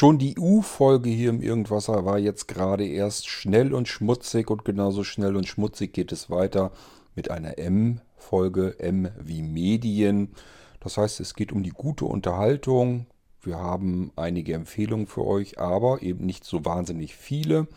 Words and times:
Schon 0.00 0.16
die 0.16 0.38
U-Folge 0.38 1.10
hier 1.10 1.28
im 1.28 1.42
Irgendwasser 1.42 2.06
war 2.06 2.18
jetzt 2.18 2.48
gerade 2.48 2.86
erst 2.86 3.28
schnell 3.28 3.74
und 3.74 3.86
schmutzig 3.86 4.50
und 4.50 4.64
genauso 4.64 5.04
schnell 5.04 5.36
und 5.36 5.46
schmutzig 5.46 5.92
geht 5.92 6.10
es 6.10 6.30
weiter 6.30 6.72
mit 7.14 7.30
einer 7.30 7.58
M-Folge, 7.58 8.80
M 8.80 9.10
wie 9.20 9.42
Medien. 9.42 10.32
Das 10.80 10.96
heißt, 10.96 11.20
es 11.20 11.34
geht 11.34 11.52
um 11.52 11.62
die 11.62 11.68
gute 11.68 12.06
Unterhaltung. 12.06 13.08
Wir 13.42 13.58
haben 13.58 14.10
einige 14.16 14.54
Empfehlungen 14.54 15.06
für 15.06 15.26
euch, 15.26 15.58
aber 15.58 16.00
eben 16.00 16.24
nicht 16.24 16.46
so 16.46 16.64
wahnsinnig 16.64 17.14
viele. 17.14 17.68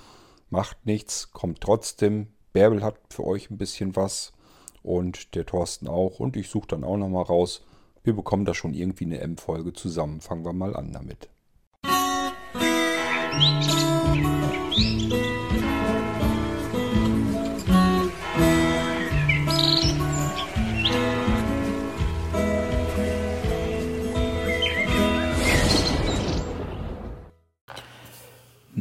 Macht 0.50 0.86
nichts, 0.86 1.34
kommt 1.34 1.60
trotzdem. 1.60 2.28
Bärbel 2.54 2.84
hat 2.84 2.96
für 3.10 3.26
euch 3.26 3.52
ein 3.52 3.58
bisschen 3.58 3.98
was 3.98 4.32
und 4.82 5.36
der 5.36 5.46
Thorsten 5.46 5.90
auch. 5.90 6.22
Und 6.22 6.38
ich 6.38 6.48
suche 6.48 6.70
dann 6.70 6.86
auch 6.86 6.96
nochmal 6.96 7.24
raus. 7.24 7.66
Wir 8.02 8.16
bekommen 8.16 8.46
da 8.46 8.54
schon 8.54 8.74
irgendwie 8.74 9.04
eine 9.04 9.20
M-Folge 9.20 9.74
zusammen. 9.74 10.22
Fangen 10.22 10.46
wir 10.46 10.54
mal 10.54 10.74
an 10.74 10.94
damit. 10.94 11.33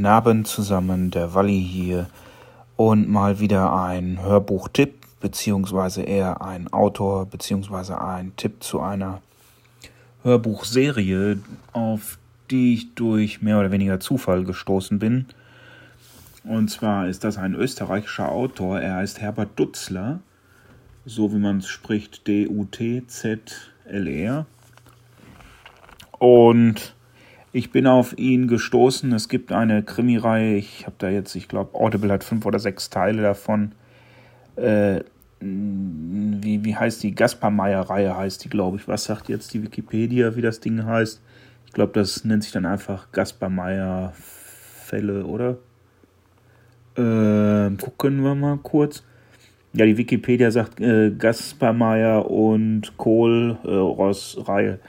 Naben 0.02 0.44
zusammen, 0.44 1.12
der 1.12 1.32
Walli 1.32 1.62
hier. 1.62 2.08
Und 2.76 3.08
mal 3.08 3.38
wieder 3.38 3.72
ein 3.72 4.20
Hörbuchtipp, 4.20 4.94
beziehungsweise 5.20 6.02
eher 6.02 6.42
ein 6.42 6.72
Autor, 6.72 7.26
beziehungsweise 7.26 8.00
ein 8.00 8.34
Tipp 8.36 8.64
zu 8.64 8.80
einer 8.80 9.22
Hörbuchserie, 10.24 11.38
auf 11.72 12.18
die 12.52 12.74
ich 12.74 12.94
durch 12.94 13.42
mehr 13.42 13.58
oder 13.58 13.72
weniger 13.72 13.98
Zufall 13.98 14.44
gestoßen 14.44 14.98
bin. 14.98 15.26
Und 16.44 16.70
zwar 16.70 17.08
ist 17.08 17.24
das 17.24 17.38
ein 17.38 17.54
österreichischer 17.54 18.28
Autor, 18.30 18.80
er 18.80 18.96
heißt 18.96 19.20
Herbert 19.20 19.58
Dutzler, 19.58 20.20
so 21.04 21.32
wie 21.32 21.38
man 21.38 21.58
es 21.58 21.68
spricht, 21.68 22.26
D-U-T-Z-L-R. 22.28 22.86
Und 26.18 26.94
ich 27.52 27.70
bin 27.70 27.86
auf 27.86 28.16
ihn 28.18 28.48
gestoßen. 28.48 29.12
Es 29.12 29.28
gibt 29.28 29.52
eine 29.52 29.82
Krimireihe. 29.82 30.56
Ich 30.56 30.86
habe 30.86 30.96
da 30.98 31.10
jetzt, 31.10 31.34
ich 31.34 31.48
glaube, 31.48 31.78
Audible 31.78 32.12
hat 32.12 32.24
fünf 32.24 32.46
oder 32.46 32.58
sechs 32.58 32.88
Teile 32.90 33.22
davon. 33.22 33.72
Äh, 34.56 35.00
wie, 35.40 36.64
wie 36.64 36.76
heißt 36.76 37.02
die? 37.02 37.14
Gaspar 37.14 37.50
Meyer-Reihe 37.50 38.16
heißt 38.16 38.44
die, 38.44 38.48
glaube 38.48 38.76
ich. 38.76 38.86
Was 38.88 39.04
sagt 39.04 39.28
jetzt 39.28 39.52
die 39.54 39.62
Wikipedia, 39.62 40.36
wie 40.36 40.42
das 40.42 40.60
Ding 40.60 40.84
heißt? 40.84 41.20
Ich 41.72 41.74
glaube, 41.74 41.92
das 41.94 42.26
nennt 42.26 42.42
sich 42.42 42.52
dann 42.52 42.66
einfach 42.66 43.10
Gaspar 43.12 43.48
Meyer-Fälle, 43.48 45.24
oder? 45.24 45.56
Äh, 46.96 47.74
gucken 47.76 48.22
wir 48.22 48.34
mal 48.34 48.58
kurz. 48.58 49.02
Ja, 49.72 49.86
die 49.86 49.96
Wikipedia 49.96 50.50
sagt 50.50 50.80
äh, 50.80 51.10
Gaspar 51.12 51.72
Meyer 51.72 52.30
und 52.30 52.98
Kohl 52.98 53.56
äh, 53.64 53.68
Ross 53.70 54.36
Reihe 54.46 54.80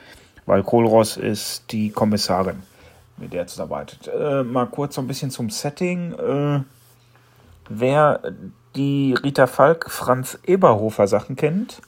weil 0.45 0.63
Kohlross 0.63 1.17
ist 1.17 1.71
die 1.71 1.89
Kommissarin, 1.89 2.63
mit 3.17 3.33
der 3.33 3.41
er 3.41 3.47
zusammenarbeitet. 3.47 4.09
Äh, 4.13 4.43
mal 4.43 4.65
kurz 4.67 4.95
so 4.95 5.01
ein 5.01 5.07
bisschen 5.07 5.31
zum 5.31 5.49
Setting. 5.49 6.13
Äh, 6.13 6.59
wer 7.69 8.19
die 8.75 9.13
Rita 9.23 9.47
Falk, 9.47 9.89
Franz 9.89 10.37
Eberhofer 10.45 11.07
Sachen 11.07 11.35
kennt, 11.35 11.81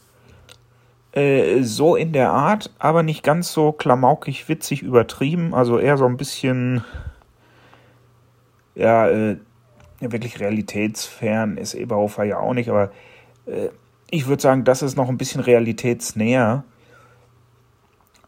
äh, 1.16 1.64
so 1.64 1.96
in 1.96 2.14
der 2.14 2.32
Art, 2.32 2.72
aber 2.78 3.02
nicht 3.02 3.24
ganz 3.24 3.52
so 3.52 3.72
klamaukig, 3.72 4.48
witzig, 4.50 4.84
übertrieben, 4.84 5.54
also 5.54 5.80
eher 5.80 5.98
so 5.98 6.06
ein 6.06 6.18
bisschen, 6.18 6.84
ja, 8.76 9.08
äh, 9.08 9.38
wirklich 10.00 10.40
realitätsfern 10.40 11.58
ist 11.58 11.74
Eberhofer 11.74 12.26
ja 12.26 12.40
auch 12.40 12.54
nicht, 12.54 12.70
aber 12.70 12.92
äh, 13.46 13.70
ich 14.12 14.28
würde 14.28 14.42
sagen, 14.42 14.64
das 14.66 14.82
ist 14.82 14.96
noch 14.98 15.10
ein 15.10 15.18
bisschen 15.18 15.42
realitätsnäher. 15.42 16.64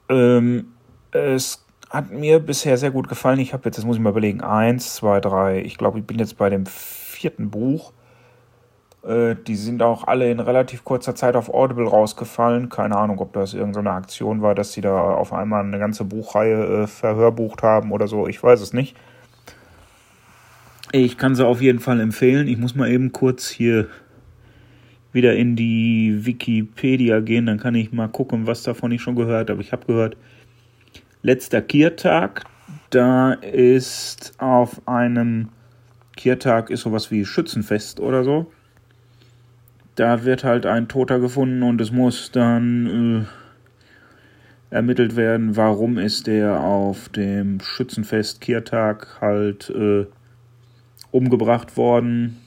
Ähm, 0.09 0.73
es 1.11 1.65
hat 1.89 2.11
mir 2.11 2.39
bisher 2.39 2.77
sehr 2.77 2.91
gut 2.91 3.07
gefallen. 3.07 3.39
Ich 3.39 3.53
habe 3.53 3.63
jetzt, 3.65 3.77
das 3.77 3.85
muss 3.85 3.97
ich 3.97 4.01
mal 4.01 4.09
überlegen, 4.09 4.41
eins, 4.41 4.95
zwei, 4.95 5.19
drei. 5.19 5.61
Ich 5.61 5.77
glaube, 5.77 5.99
ich 5.99 6.05
bin 6.05 6.19
jetzt 6.19 6.37
bei 6.37 6.49
dem 6.49 6.65
vierten 6.65 7.49
Buch. 7.49 7.93
Äh, 9.07 9.35
die 9.47 9.55
sind 9.55 9.81
auch 9.81 10.05
alle 10.05 10.29
in 10.29 10.39
relativ 10.39 10.83
kurzer 10.83 11.15
Zeit 11.15 11.35
auf 11.35 11.49
Audible 11.49 11.87
rausgefallen. 11.87 12.69
Keine 12.69 12.97
Ahnung, 12.97 13.19
ob 13.19 13.33
das 13.33 13.53
irgendeine 13.53 13.91
Aktion 13.91 14.41
war, 14.41 14.53
dass 14.53 14.73
sie 14.73 14.81
da 14.81 15.13
auf 15.13 15.33
einmal 15.33 15.63
eine 15.63 15.79
ganze 15.79 16.03
Buchreihe 16.03 16.83
äh, 16.83 16.87
verhörbucht 16.87 17.63
haben 17.63 17.91
oder 17.91 18.07
so. 18.07 18.27
Ich 18.27 18.41
weiß 18.43 18.61
es 18.61 18.73
nicht. 18.73 18.97
Ich 20.91 21.17
kann 21.17 21.35
sie 21.35 21.45
auf 21.45 21.61
jeden 21.61 21.79
Fall 21.79 21.99
empfehlen. 21.99 22.47
Ich 22.47 22.57
muss 22.57 22.75
mal 22.75 22.89
eben 22.89 23.11
kurz 23.11 23.49
hier 23.49 23.87
wieder 25.13 25.35
in 25.35 25.55
die 25.55 26.25
Wikipedia 26.25 27.21
gehen, 27.21 27.47
dann 27.47 27.59
kann 27.59 27.75
ich 27.75 27.91
mal 27.91 28.07
gucken, 28.07 28.45
was 28.45 28.63
davon 28.63 28.91
ich 28.91 29.01
schon 29.01 29.15
gehört 29.15 29.49
habe. 29.49 29.61
Ich 29.61 29.71
habe 29.71 29.85
gehört, 29.85 30.15
letzter 31.23 31.61
Kiertag, 31.61 32.43
da 32.91 33.33
ist 33.33 34.33
auf 34.37 34.87
einem 34.87 35.49
Kiertag 36.15 36.69
ist 36.69 36.81
sowas 36.81 37.09
wie 37.09 37.25
Schützenfest 37.25 37.99
oder 37.99 38.23
so. 38.23 38.51
Da 39.97 40.23
wird 40.23 40.45
halt 40.45 40.65
ein 40.65 40.87
Toter 40.87 41.19
gefunden 41.19 41.61
und 41.63 41.81
es 41.81 41.91
muss 41.91 42.31
dann 42.31 43.27
äh, 44.71 44.75
ermittelt 44.75 45.17
werden, 45.17 45.57
warum 45.57 45.97
ist 45.97 46.27
der 46.27 46.61
auf 46.61 47.09
dem 47.09 47.59
Schützenfest 47.59 48.39
Kiertag 48.39 49.17
halt 49.19 49.69
äh, 49.69 50.05
umgebracht 51.11 51.75
worden 51.75 52.37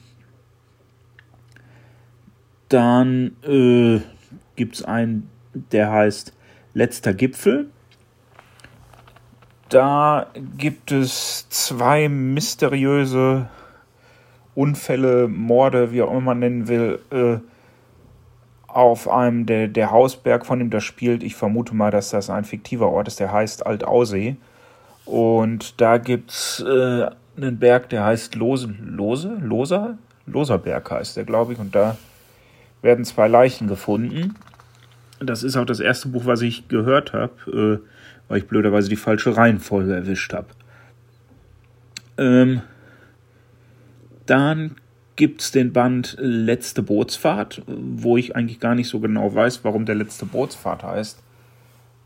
dann 2.71 3.35
äh, 3.43 3.99
gibt 4.55 4.75
es 4.75 4.83
einen, 4.83 5.29
der 5.53 5.91
heißt 5.91 6.33
Letzter 6.73 7.13
Gipfel. 7.13 7.69
Da 9.67 10.27
gibt 10.57 10.91
es 10.91 11.49
zwei 11.49 12.07
mysteriöse 12.07 13.49
Unfälle, 14.55 15.27
Morde, 15.27 15.91
wie 15.91 16.01
auch 16.01 16.11
immer 16.11 16.21
man 16.21 16.39
nennen 16.39 16.67
will, 16.67 16.99
äh, 17.11 17.37
auf 18.67 19.09
einem 19.09 19.45
der, 19.45 19.67
der 19.67 19.91
Hausberg, 19.91 20.45
von 20.45 20.59
dem 20.59 20.69
das 20.69 20.83
spielt. 20.83 21.23
Ich 21.23 21.35
vermute 21.35 21.75
mal, 21.75 21.91
dass 21.91 22.09
das 22.09 22.29
ein 22.29 22.45
fiktiver 22.45 22.89
Ort 22.89 23.07
ist, 23.07 23.19
der 23.19 23.31
heißt 23.31 23.65
Altausee. 23.65 24.37
Und 25.05 25.81
da 25.81 25.97
gibt 25.97 26.31
es 26.31 26.63
äh, 26.65 27.07
einen 27.37 27.59
Berg, 27.59 27.89
der 27.89 28.05
heißt 28.05 28.35
Lose, 28.35 28.73
Lose, 28.81 29.37
Loser? 29.41 29.97
Loserberg 30.25 30.89
heißt 30.89 31.17
der, 31.17 31.23
glaube 31.23 31.53
ich. 31.53 31.59
Und 31.59 31.75
da 31.75 31.97
werden 32.81 33.05
zwei 33.05 33.27
Leichen 33.27 33.67
gefunden. 33.67 34.35
Das 35.19 35.43
ist 35.43 35.57
auch 35.57 35.65
das 35.65 35.79
erste 35.79 36.07
Buch, 36.07 36.25
was 36.25 36.41
ich 36.41 36.67
gehört 36.67 37.13
habe, 37.13 37.81
äh, 37.83 37.87
weil 38.27 38.37
ich 38.39 38.47
blöderweise 38.47 38.89
die 38.89 38.95
falsche 38.95 39.35
Reihenfolge 39.35 39.93
erwischt 39.93 40.33
habe. 40.33 40.47
Ähm, 42.17 42.61
dann 44.25 44.75
gibt 45.15 45.41
es 45.41 45.51
den 45.51 45.73
Band 45.73 46.15
Letzte 46.19 46.81
Bootsfahrt, 46.81 47.63
wo 47.67 48.17
ich 48.17 48.35
eigentlich 48.35 48.59
gar 48.59 48.75
nicht 48.75 48.87
so 48.87 48.99
genau 48.99 49.33
weiß, 49.33 49.63
warum 49.63 49.85
der 49.85 49.95
Letzte 49.95 50.25
Bootsfahrt 50.25 50.83
heißt. 50.83 51.21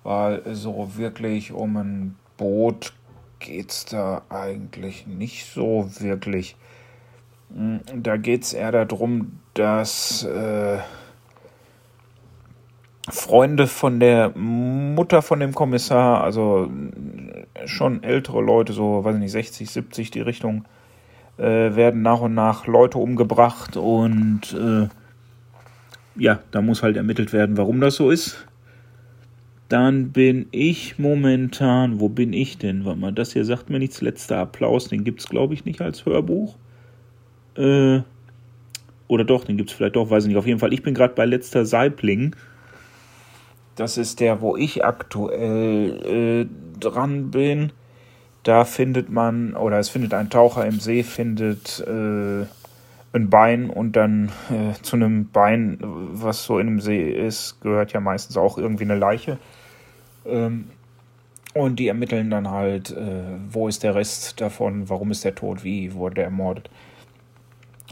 Weil 0.04 0.42
so 0.54 0.98
wirklich 0.98 1.52
um 1.52 1.78
ein 1.78 2.16
Boot 2.38 2.94
geht 3.40 3.72
es 3.72 3.86
da 3.86 4.24
eigentlich 4.30 5.08
nicht 5.08 5.46
so 5.46 5.90
wirklich. 6.00 6.56
Hm, 7.54 7.82
da 7.96 8.18
geht 8.18 8.44
es 8.44 8.54
eher 8.54 8.72
darum, 8.72 9.40
dass 9.54 10.24
äh, 10.24 10.80
Freunde 13.10 13.68
von 13.68 14.00
der 14.00 14.32
Mutter 14.36 15.22
von 15.22 15.40
dem 15.40 15.54
Kommissar, 15.54 16.24
also 16.24 16.70
schon 17.66 18.04
ältere 18.04 18.42
Leute, 18.42 18.74
so 18.74 19.04
weiß 19.04 19.16
ich 19.16 19.22
nicht, 19.22 19.32
60, 19.32 19.70
70 19.70 20.12
die 20.12 20.22
Richtung, 20.22 20.66
äh, 21.38 21.76
werden 21.76 22.02
nach 22.02 22.22
und 22.22 22.34
nach 22.34 22.68
Leute 22.68 22.98
umgebracht 22.98 23.78
und 23.78 24.54
äh, 24.54 24.88
ja, 26.18 26.40
da 26.52 26.62
muss 26.62 26.82
halt 26.82 26.98
ermittelt 26.98 27.34
werden, 27.34 27.58
warum 27.58 27.82
das 27.82 27.96
so 27.96 28.10
ist. 28.10 28.46
Dann 29.68 30.12
bin 30.12 30.48
ich 30.52 31.00
momentan, 31.00 32.00
wo 32.00 32.08
bin 32.08 32.34
ich 32.34 32.58
denn? 32.58 32.86
Warte 32.86 33.00
mal, 33.00 33.12
das 33.12 33.34
hier 33.34 33.46
sagt 33.46 33.70
mir 33.70 33.80
nichts, 33.80 34.02
letzter 34.02 34.38
Applaus, 34.38 34.88
den 34.88 35.04
gibt 35.04 35.22
es 35.22 35.30
glaube 35.30 35.54
ich 35.54 35.66
nicht 35.66 35.82
als 35.82 36.06
Hörbuch. 36.06 36.56
Äh, 37.58 38.02
oder 39.08 39.24
doch, 39.24 39.44
den 39.44 39.58
gibt 39.58 39.70
es 39.70 39.76
vielleicht 39.76 39.96
doch, 39.96 40.10
weiß 40.10 40.24
ich 40.24 40.30
nicht. 40.30 40.38
Auf 40.38 40.48
jeden 40.48 40.60
Fall, 40.60 40.74
ich 40.74 40.84
bin 40.84 40.94
gerade 40.94 41.14
bei 41.14 41.26
letzter 41.26 41.66
Saibling. 41.66 42.36
Das 43.76 43.98
ist 43.98 44.20
der, 44.20 44.42
wo 44.42 44.56
ich 44.56 44.86
aktuell 44.86 46.48
äh, 46.48 46.80
dran 46.80 47.32
bin. 47.32 47.72
Da 48.46 48.64
findet 48.64 49.10
man, 49.10 49.54
oder 49.56 49.78
es 49.80 49.90
findet 49.90 50.14
ein 50.14 50.30
Taucher 50.30 50.66
im 50.66 50.80
See, 50.80 51.04
findet 51.04 51.82
äh, 51.82 52.46
ein 53.12 53.30
Bein 53.30 53.70
und 53.70 53.98
dann 53.98 54.32
äh, 54.50 54.82
zu 54.82 54.96
einem 54.96 55.30
Bein, 55.32 55.80
was 55.82 56.46
so 56.46 56.60
in 56.60 56.68
einem 56.68 56.80
See 56.80 57.12
ist, 57.12 57.60
gehört 57.60 57.92
ja 57.92 58.00
meistens 58.00 58.38
auch 58.38 58.58
irgendwie 58.58 58.86
eine 58.86 58.96
Leiche. 58.96 59.38
Ähm, 60.26 60.70
Und 61.56 61.80
die 61.80 61.88
ermitteln 61.88 62.30
dann 62.30 62.50
halt, 62.52 62.92
äh, 62.92 63.24
wo 63.50 63.68
ist 63.70 63.82
der 63.82 63.96
Rest 63.96 64.42
davon, 64.42 64.90
warum 64.90 65.10
ist 65.12 65.24
der 65.24 65.36
tot, 65.36 65.64
wie 65.64 65.94
wurde 65.94 66.22
er 66.22 66.26
ermordet. 66.26 66.70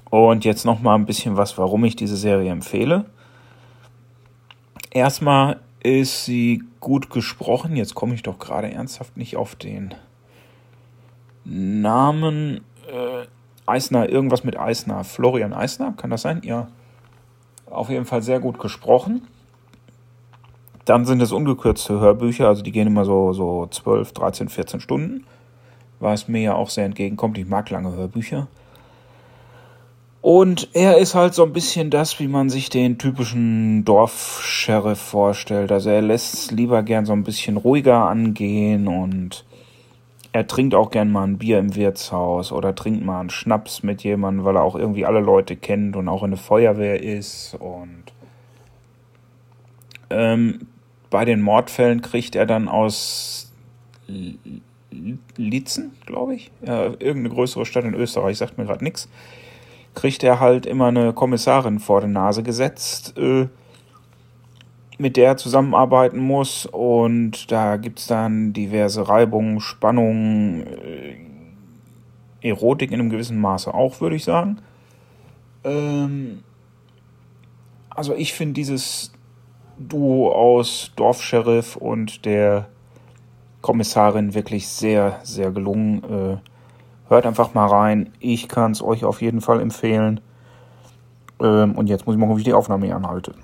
Und 0.09 0.43
jetzt 0.43 0.65
nochmal 0.65 0.99
ein 0.99 1.05
bisschen 1.05 1.37
was, 1.37 1.57
warum 1.57 1.85
ich 1.85 1.95
diese 1.95 2.17
Serie 2.17 2.51
empfehle. 2.51 3.05
Erstmal 4.91 5.61
ist 5.81 6.25
sie 6.25 6.61
gut 6.79 7.09
gesprochen. 7.09 7.75
Jetzt 7.75 7.95
komme 7.95 8.13
ich 8.13 8.21
doch 8.21 8.37
gerade 8.37 8.69
ernsthaft 8.69 9.17
nicht 9.17 9.37
auf 9.37 9.55
den 9.55 9.95
Namen. 11.45 12.61
Äh, 12.87 13.25
Eisner, 13.65 14.09
irgendwas 14.09 14.43
mit 14.43 14.57
Eisner. 14.57 15.03
Florian 15.03 15.53
Eisner, 15.53 15.93
kann 15.95 16.09
das 16.09 16.21
sein? 16.21 16.41
Ja. 16.43 16.67
Auf 17.69 17.89
jeden 17.89 18.05
Fall 18.05 18.21
sehr 18.21 18.39
gut 18.39 18.59
gesprochen. 18.59 19.27
Dann 20.85 21.05
sind 21.05 21.21
es 21.21 21.31
ungekürzte 21.31 21.99
Hörbücher, 21.99 22.47
also 22.47 22.61
die 22.61 22.73
gehen 22.73 22.87
immer 22.87 23.05
so, 23.05 23.31
so 23.31 23.67
12, 23.67 24.11
13, 24.11 24.49
14 24.49 24.79
Stunden. 24.81 25.25
Was 25.99 26.27
mir 26.27 26.41
ja 26.41 26.55
auch 26.55 26.69
sehr 26.69 26.85
entgegenkommt. 26.85 27.37
Ich 27.37 27.47
mag 27.47 27.69
lange 27.69 27.93
Hörbücher. 27.93 28.47
Und 30.21 30.69
er 30.73 30.97
ist 30.97 31.15
halt 31.15 31.33
so 31.33 31.43
ein 31.43 31.53
bisschen 31.53 31.89
das, 31.89 32.19
wie 32.19 32.27
man 32.27 32.49
sich 32.49 32.69
den 32.69 32.97
typischen 32.97 33.83
Dorfsheriff 33.85 34.99
vorstellt. 34.99 35.71
Also 35.71 35.89
er 35.89 36.01
lässt 36.01 36.33
es 36.33 36.51
lieber 36.51 36.83
gern 36.83 37.05
so 37.05 37.13
ein 37.13 37.23
bisschen 37.23 37.57
ruhiger 37.57 38.05
angehen 38.05 38.87
und 38.87 39.45
er 40.33 40.47
trinkt 40.47 40.75
auch 40.75 40.89
gern 40.91 41.11
mal 41.11 41.23
ein 41.23 41.37
Bier 41.37 41.59
im 41.59 41.75
Wirtshaus 41.75 42.51
oder 42.51 42.75
trinkt 42.75 43.05
mal 43.05 43.19
einen 43.19 43.29
Schnaps 43.29 43.83
mit 43.83 44.03
jemandem, 44.03 44.45
weil 44.45 44.57
er 44.57 44.63
auch 44.63 44.75
irgendwie 44.75 45.05
alle 45.05 45.21
Leute 45.21 45.55
kennt 45.55 45.95
und 45.95 46.07
auch 46.09 46.23
in 46.23 46.31
der 46.31 46.39
Feuerwehr 46.39 47.01
ist. 47.01 47.55
Und 47.59 48.03
ähm, 50.09 50.67
bei 51.09 51.23
den 51.25 51.41
Mordfällen 51.41 52.01
kriegt 52.01 52.35
er 52.35 52.45
dann 52.45 52.67
aus 52.67 53.51
Lietzen, 55.37 55.95
glaube 56.05 56.35
ich, 56.35 56.51
ja, 56.65 56.85
irgendeine 56.85 57.29
größere 57.29 57.65
Stadt 57.65 57.85
in 57.85 57.93
Österreich, 57.93 58.37
sagt 58.37 58.57
mir 58.57 58.65
gerade 58.65 58.83
nichts 58.83 59.07
kriegt 59.95 60.23
er 60.23 60.39
halt 60.39 60.65
immer 60.65 60.87
eine 60.87 61.13
Kommissarin 61.13 61.79
vor 61.79 62.01
die 62.01 62.07
Nase 62.07 62.43
gesetzt, 62.43 63.17
äh, 63.17 63.47
mit 64.97 65.17
der 65.17 65.27
er 65.27 65.37
zusammenarbeiten 65.37 66.19
muss. 66.19 66.65
Und 66.65 67.51
da 67.51 67.77
gibt 67.77 67.99
es 67.99 68.07
dann 68.07 68.53
diverse 68.53 69.07
Reibungen, 69.07 69.59
Spannungen, 69.59 70.65
äh, 70.67 72.47
Erotik 72.47 72.91
in 72.91 72.99
einem 72.99 73.09
gewissen 73.09 73.39
Maße 73.39 73.73
auch, 73.73 74.01
würde 74.01 74.15
ich 74.15 74.23
sagen. 74.23 74.57
Ähm, 75.63 76.43
also 77.89 78.13
ich 78.15 78.33
finde 78.33 78.53
dieses 78.53 79.13
Duo 79.77 80.31
aus 80.31 80.91
Dorfsheriff 80.95 81.75
und 81.77 82.25
der 82.25 82.67
Kommissarin 83.61 84.33
wirklich 84.33 84.67
sehr, 84.67 85.19
sehr 85.23 85.51
gelungen. 85.51 86.03
Äh, 86.03 86.37
Hört 87.09 87.25
einfach 87.25 87.53
mal 87.53 87.67
rein. 87.67 88.11
Ich 88.19 88.47
kann 88.47 88.71
es 88.71 88.81
euch 88.81 89.03
auf 89.03 89.21
jeden 89.21 89.41
Fall 89.41 89.59
empfehlen. 89.59 90.21
Ähm, 91.39 91.75
und 91.75 91.87
jetzt 91.87 92.05
muss 92.05 92.15
ich 92.15 92.19
mal 92.19 92.25
gucken, 92.25 92.37
wie 92.37 92.41
ich 92.41 92.45
die 92.45 92.53
Aufnahme 92.53 92.85
hier 92.85 92.95
anhalte. 92.95 93.35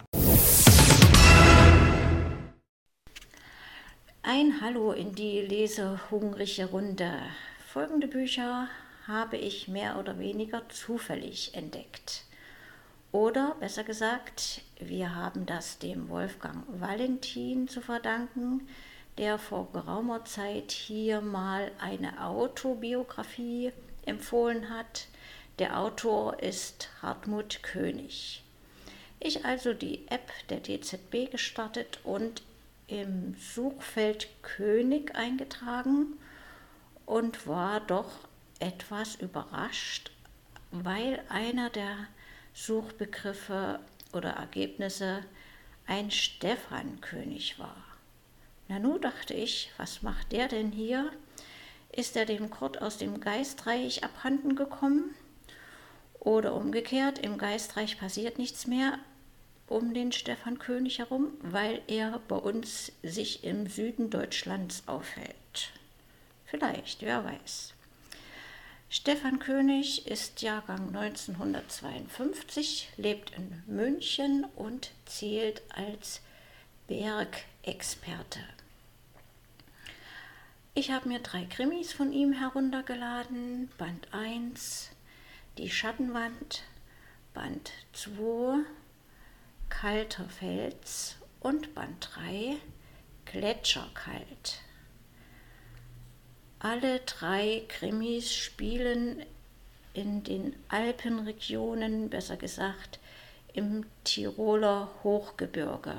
Hallo 4.69 4.91
in 4.91 5.15
die 5.15 5.41
lesehungrige 5.41 6.65
Runde. 6.67 7.11
Folgende 7.73 8.07
Bücher 8.07 8.67
habe 9.07 9.35
ich 9.35 9.67
mehr 9.67 9.97
oder 9.97 10.19
weniger 10.19 10.69
zufällig 10.69 11.55
entdeckt. 11.55 12.25
Oder 13.11 13.55
besser 13.59 13.83
gesagt, 13.83 14.61
wir 14.79 15.15
haben 15.15 15.47
das 15.47 15.79
dem 15.79 16.07
Wolfgang 16.07 16.65
Valentin 16.67 17.67
zu 17.67 17.81
verdanken, 17.81 18.67
der 19.17 19.39
vor 19.39 19.71
geraumer 19.73 20.23
Zeit 20.25 20.71
hier 20.71 21.21
mal 21.21 21.71
eine 21.79 22.23
Autobiografie 22.23 23.71
empfohlen 24.05 24.69
hat. 24.69 25.07
Der 25.57 25.79
Autor 25.79 26.43
ist 26.43 26.91
Hartmut 27.01 27.63
König. 27.63 28.43
Ich 29.19 29.45
also 29.45 29.73
die 29.73 30.07
App 30.09 30.29
der 30.49 30.59
DZB 30.59 31.31
gestartet 31.31 31.97
und 32.03 32.43
im 32.89 33.35
Suchfeld 33.35 34.27
König 34.41 35.15
eingetragen 35.15 36.17
und 37.05 37.47
war 37.47 37.79
doch 37.81 38.11
etwas 38.59 39.15
überrascht, 39.15 40.11
weil 40.71 41.23
einer 41.29 41.69
der 41.69 41.95
Suchbegriffe 42.53 43.79
oder 44.13 44.31
Ergebnisse 44.31 45.23
ein 45.87 46.11
Stefan 46.11 47.01
König 47.01 47.57
war. 47.59 47.83
Na 48.67 48.79
nu, 48.79 48.99
dachte 48.99 49.33
ich, 49.33 49.71
was 49.77 50.03
macht 50.03 50.31
der 50.31 50.47
denn 50.47 50.71
hier? 50.71 51.11
Ist 51.91 52.15
er 52.15 52.25
dem 52.25 52.49
Kurt 52.51 52.81
aus 52.81 52.97
dem 52.97 53.19
Geistreich 53.19 54.03
abhanden 54.03 54.55
gekommen? 54.55 55.15
Oder 56.19 56.53
umgekehrt, 56.53 57.17
im 57.19 57.37
Geistreich 57.37 57.99
passiert 57.99 58.37
nichts 58.37 58.67
mehr 58.67 58.99
um 59.69 59.93
den 59.93 60.11
Stefan 60.11 60.59
König 60.59 60.99
herum, 60.99 61.33
weil 61.41 61.81
er 61.87 62.19
bei 62.27 62.35
uns 62.35 62.91
sich 63.03 63.43
im 63.43 63.67
Süden 63.67 64.09
Deutschlands 64.09 64.83
aufhält. 64.87 65.71
Vielleicht, 66.45 67.01
wer 67.01 67.23
weiß. 67.23 67.73
Stefan 68.89 69.37
König 69.37 70.07
ist 70.07 70.41
Jahrgang 70.41 70.87
1952, 70.87 72.89
lebt 72.97 73.31
in 73.37 73.61
München 73.67 74.45
und 74.55 74.91
zählt 75.05 75.61
als 75.69 76.21
Bergexperte. 76.87 78.39
Ich 80.73 80.91
habe 80.91 81.07
mir 81.07 81.19
drei 81.19 81.45
Krimis 81.45 81.93
von 81.93 82.11
ihm 82.11 82.33
heruntergeladen. 82.33 83.69
Band 83.77 84.07
1, 84.11 84.89
Die 85.59 85.69
Schattenwand, 85.69 86.63
Band 87.35 87.71
2, 87.93 88.63
Kalter 89.69 90.27
Fels 90.27 91.15
und 91.39 91.73
Band 91.73 92.09
3, 92.13 92.57
Gletscherkalt. 93.25 94.61
Alle 96.59 96.99
drei 97.01 97.63
Krimis 97.69 98.33
spielen 98.33 99.25
in 99.93 100.23
den 100.23 100.55
Alpenregionen, 100.67 102.09
besser 102.09 102.35
gesagt 102.35 102.99
im 103.53 103.85
Tiroler 104.03 104.89
Hochgebirge. 105.03 105.95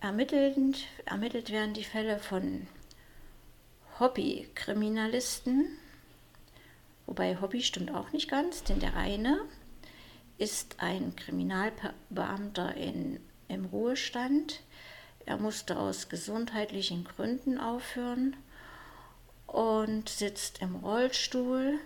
Ermittelnd, 0.00 0.84
ermittelt 1.04 1.50
werden 1.50 1.74
die 1.74 1.84
Fälle 1.84 2.18
von 2.20 2.68
Hobbykriminalisten, 3.98 5.66
wobei 7.06 7.40
Hobby 7.40 7.62
stimmt 7.62 7.90
auch 7.92 8.12
nicht 8.12 8.28
ganz, 8.30 8.62
denn 8.62 8.78
der 8.78 8.94
eine 8.94 9.40
ist 10.38 10.76
ein 10.78 11.16
Kriminalbeamter 11.16 12.74
in, 12.74 13.20
im 13.48 13.64
Ruhestand. 13.66 14.62
Er 15.24 15.38
musste 15.38 15.78
aus 15.78 16.08
gesundheitlichen 16.08 17.04
Gründen 17.04 17.58
aufhören 17.58 18.36
und 19.46 20.08
sitzt 20.08 20.60
im 20.60 20.76
Rollstuhl 20.76 21.78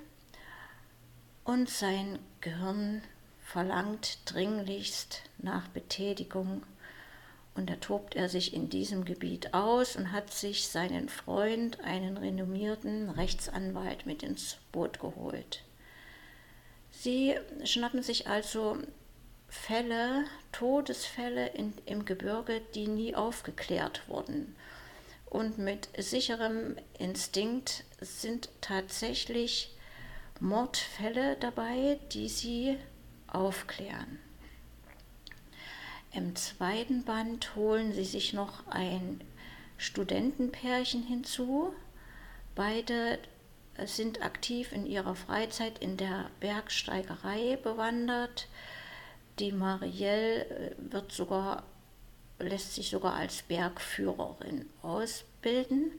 und 1.44 1.68
sein 1.68 2.18
Gehirn 2.40 3.02
verlangt 3.40 4.18
dringlichst 4.26 5.22
nach 5.38 5.68
Betätigung 5.68 6.62
und 7.54 7.68
da 7.68 7.76
tobt 7.76 8.14
er 8.14 8.28
sich 8.28 8.54
in 8.54 8.70
diesem 8.70 9.04
Gebiet 9.04 9.54
aus 9.54 9.96
und 9.96 10.12
hat 10.12 10.32
sich 10.32 10.68
seinen 10.68 11.08
Freund, 11.08 11.80
einen 11.80 12.16
renommierten 12.16 13.10
Rechtsanwalt, 13.10 14.06
mit 14.06 14.22
ins 14.22 14.56
Boot 14.72 15.00
geholt. 15.00 15.64
Sie 17.02 17.34
schnappen 17.64 18.02
sich 18.02 18.26
also 18.26 18.76
Fälle, 19.48 20.26
Todesfälle 20.52 21.46
in, 21.46 21.72
im 21.86 22.04
Gebirge, 22.04 22.60
die 22.74 22.88
nie 22.88 23.14
aufgeklärt 23.14 24.06
wurden. 24.06 24.54
Und 25.24 25.56
mit 25.56 25.88
sicherem 25.96 26.76
Instinkt 26.98 27.84
sind 28.02 28.50
tatsächlich 28.60 29.74
Mordfälle 30.40 31.36
dabei, 31.36 31.98
die 32.12 32.28
sie 32.28 32.76
aufklären. 33.28 34.18
Im 36.12 36.36
zweiten 36.36 37.04
Band 37.04 37.56
holen 37.56 37.94
sie 37.94 38.04
sich 38.04 38.34
noch 38.34 38.66
ein 38.66 39.22
Studentenpärchen 39.78 41.04
hinzu. 41.04 41.72
Beide 42.54 43.18
sind 43.86 44.22
aktiv 44.22 44.72
in 44.72 44.86
ihrer 44.86 45.14
Freizeit 45.14 45.78
in 45.78 45.96
der 45.96 46.30
Bergsteigerei 46.40 47.58
bewandert. 47.62 48.48
Die 49.38 49.52
Marielle 49.52 50.44
äh, 50.46 50.74
wird 50.78 51.12
sogar, 51.12 51.64
lässt 52.38 52.74
sich 52.74 52.90
sogar 52.90 53.14
als 53.14 53.42
Bergführerin 53.42 54.68
ausbilden 54.82 55.92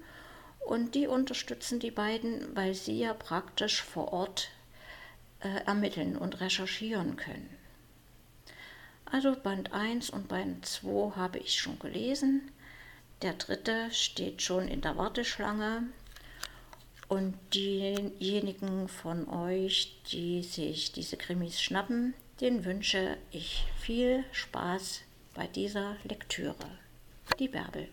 und 0.60 0.96
die 0.96 1.08
unterstützen 1.08 1.80
die 1.80 1.92
beiden, 1.92 2.56
weil 2.56 2.74
sie 2.74 3.00
ja 3.00 3.14
praktisch 3.14 3.82
vor 3.82 4.14
Ort 4.14 4.50
äh, 5.40 5.66
ermitteln 5.66 6.18
und 6.18 6.40
recherchieren 6.40 7.16
können. 7.16 7.58
Also 9.06 9.36
Band 9.36 9.74
1 9.74 10.10
und 10.10 10.30
Band 10.30 10.66
2 10.66 11.16
habe 11.16 11.40
ich 11.40 11.60
schon 11.60 11.78
gelesen. 11.80 12.50
Der 13.22 13.34
dritte 13.34 13.92
steht 13.92 14.42
schon 14.42 14.68
in 14.68 14.82
der 14.82 14.98
Warteschlange. 14.98 15.84
Und 17.12 17.34
diejenigen 17.54 18.88
von 18.88 19.28
euch, 19.28 20.02
die 20.14 20.44
sich 20.44 20.94
diese 20.94 21.18
Krimis 21.18 21.62
schnappen, 21.62 22.14
den 22.40 22.64
wünsche 22.64 23.18
ich 23.32 23.68
viel 23.82 24.24
Spaß 24.32 25.02
bei 25.36 25.46
dieser 25.48 25.98
Lektüre. 26.06 26.56
Die 27.38 27.50
Bärbel. 27.50 27.90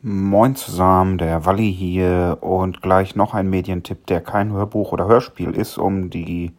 Moin 0.00 0.56
zusammen, 0.56 1.18
der 1.18 1.44
Walli 1.44 1.70
hier 1.70 2.38
und 2.40 2.80
gleich 2.80 3.14
noch 3.14 3.34
ein 3.34 3.50
Medientipp, 3.50 4.06
der 4.06 4.22
kein 4.22 4.52
Hörbuch 4.52 4.92
oder 4.92 5.06
Hörspiel 5.06 5.50
ist, 5.50 5.76
um 5.76 6.08
die 6.08 6.52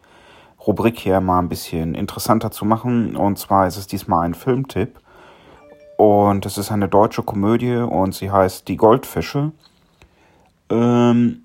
Rubrik 0.64 1.00
hier 1.00 1.20
mal 1.20 1.40
ein 1.40 1.48
bisschen 1.48 1.96
interessanter 1.96 2.52
zu 2.52 2.64
machen. 2.64 3.16
Und 3.16 3.40
zwar 3.40 3.66
ist 3.66 3.76
es 3.76 3.88
diesmal 3.88 4.24
ein 4.24 4.34
Filmtipp. 4.34 5.00
Und 5.98 6.46
es 6.46 6.56
ist 6.58 6.70
eine 6.70 6.86
deutsche 6.86 7.24
Komödie 7.24 7.74
und 7.74 8.14
sie 8.14 8.30
heißt 8.30 8.68
Die 8.68 8.76
Goldfische. 8.76 9.50
Ähm, 10.70 11.42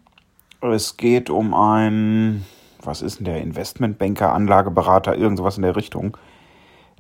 es 0.62 0.96
geht 0.96 1.32
um 1.32 1.56
einen, 1.56 2.46
was 2.84 3.02
ist 3.02 3.18
denn 3.18 3.26
der, 3.26 3.42
Investmentbanker, 3.42 4.32
Anlageberater, 4.32 5.18
irgendwas 5.18 5.58
in 5.58 5.64
der 5.64 5.76
Richtung. 5.76 6.16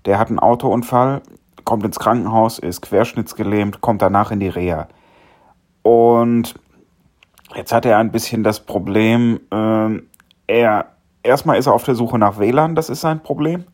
Der 0.05 0.17
hat 0.17 0.29
einen 0.29 0.39
Autounfall, 0.39 1.21
kommt 1.63 1.85
ins 1.85 1.99
Krankenhaus, 1.99 2.57
ist 2.57 2.81
querschnittsgelähmt, 2.81 3.81
kommt 3.81 4.01
danach 4.01 4.31
in 4.31 4.39
die 4.39 4.49
Reha. 4.49 4.87
Und 5.83 6.55
jetzt 7.53 7.71
hat 7.71 7.85
er 7.85 7.99
ein 7.99 8.11
bisschen 8.11 8.43
das 8.43 8.61
Problem, 8.61 9.39
äh, 9.51 10.01
er 10.47 10.87
erstmal 11.21 11.59
ist 11.59 11.67
er 11.67 11.73
auf 11.75 11.83
der 11.83 11.93
Suche 11.93 12.17
nach 12.17 12.39
WLAN, 12.39 12.73
das 12.73 12.89
ist 12.89 13.01
sein 13.01 13.21
Problem. 13.21 13.65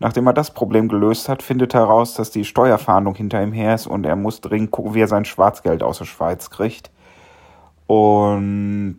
Nachdem 0.00 0.26
er 0.26 0.32
das 0.32 0.52
Problem 0.52 0.88
gelöst 0.88 1.28
hat, 1.28 1.42
findet 1.42 1.74
er 1.74 1.80
heraus, 1.80 2.14
dass 2.14 2.30
die 2.30 2.44
Steuerfahndung 2.44 3.16
hinter 3.16 3.42
ihm 3.42 3.52
her 3.52 3.74
ist 3.74 3.86
und 3.86 4.06
er 4.06 4.14
muss 4.14 4.40
dringend 4.40 4.70
gucken, 4.70 4.94
wie 4.94 5.00
er 5.00 5.08
sein 5.08 5.24
Schwarzgeld 5.24 5.82
aus 5.82 5.98
der 5.98 6.04
Schweiz 6.04 6.50
kriegt. 6.50 6.90
Und 7.86 8.98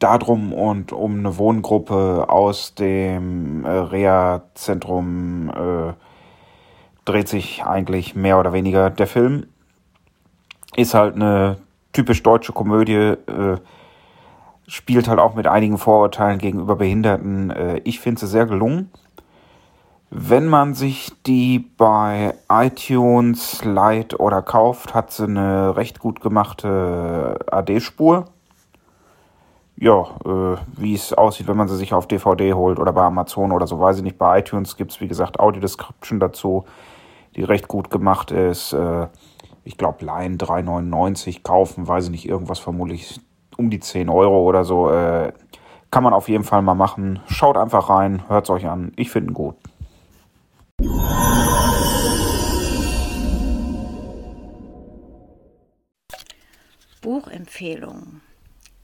darum 0.00 0.52
und 0.52 0.92
um 0.92 1.18
eine 1.18 1.36
Wohngruppe 1.38 2.26
aus 2.28 2.74
dem 2.74 3.64
äh, 3.64 3.68
Reha-Zentrum 3.68 5.50
äh, 5.50 5.92
dreht 7.04 7.28
sich 7.28 7.64
eigentlich 7.64 8.16
mehr 8.16 8.38
oder 8.40 8.52
weniger 8.52 8.90
der 8.90 9.06
Film. 9.06 9.46
Ist 10.76 10.94
halt 10.94 11.14
eine 11.14 11.58
typisch 11.92 12.22
deutsche 12.22 12.52
Komödie. 12.52 12.94
Äh, 12.94 13.58
spielt 14.66 15.08
halt 15.08 15.18
auch 15.18 15.34
mit 15.34 15.46
einigen 15.46 15.78
Vorurteilen 15.78 16.38
gegenüber 16.38 16.76
Behinderten. 16.76 17.50
Äh, 17.50 17.80
ich 17.84 18.00
finde 18.00 18.20
sie 18.20 18.26
sehr 18.26 18.46
gelungen. 18.46 18.90
Wenn 20.12 20.48
man 20.48 20.74
sich 20.74 21.12
die 21.24 21.60
bei 21.60 22.34
iTunes 22.48 23.64
leiht 23.64 24.18
oder 24.18 24.42
kauft, 24.42 24.92
hat 24.92 25.12
sie 25.12 25.22
eine 25.22 25.76
recht 25.76 26.00
gut 26.00 26.20
gemachte 26.20 27.38
AD-Spur. 27.48 28.24
Ja, 29.76 30.00
äh, 30.24 30.56
wie 30.76 30.94
es 30.94 31.12
aussieht, 31.12 31.46
wenn 31.46 31.56
man 31.56 31.68
sie 31.68 31.76
sich 31.76 31.94
auf 31.94 32.08
DVD 32.08 32.54
holt 32.54 32.80
oder 32.80 32.92
bei 32.92 33.02
Amazon 33.04 33.52
oder 33.52 33.68
so, 33.68 33.78
weiß 33.78 33.98
ich 33.98 34.02
nicht. 34.02 34.18
Bei 34.18 34.40
iTunes 34.40 34.76
gibt 34.76 34.90
es, 34.90 35.00
wie 35.00 35.06
gesagt, 35.06 35.38
Audio-Description 35.38 36.18
dazu, 36.18 36.64
die 37.36 37.44
recht 37.44 37.68
gut 37.68 37.88
gemacht 37.88 38.32
ist. 38.32 38.72
Äh, 38.72 39.06
ich 39.62 39.78
glaube, 39.78 40.04
Line 40.04 40.38
3,99 40.38 41.44
kaufen, 41.44 41.86
weiß 41.86 42.06
ich 42.06 42.10
nicht, 42.10 42.28
irgendwas 42.28 42.58
vermutlich 42.58 43.20
um 43.56 43.70
die 43.70 43.78
10 43.78 44.08
Euro 44.08 44.42
oder 44.42 44.64
so. 44.64 44.90
Äh, 44.90 45.32
kann 45.92 46.02
man 46.02 46.14
auf 46.14 46.28
jeden 46.28 46.44
Fall 46.44 46.62
mal 46.62 46.74
machen. 46.74 47.20
Schaut 47.28 47.56
einfach 47.56 47.88
rein, 47.90 48.24
hört 48.28 48.46
es 48.46 48.50
euch 48.50 48.66
an. 48.66 48.92
Ich 48.96 49.10
finde 49.10 49.30
ihn 49.30 49.34
gut. 49.34 49.54
Buchempfehlung. 57.00 58.20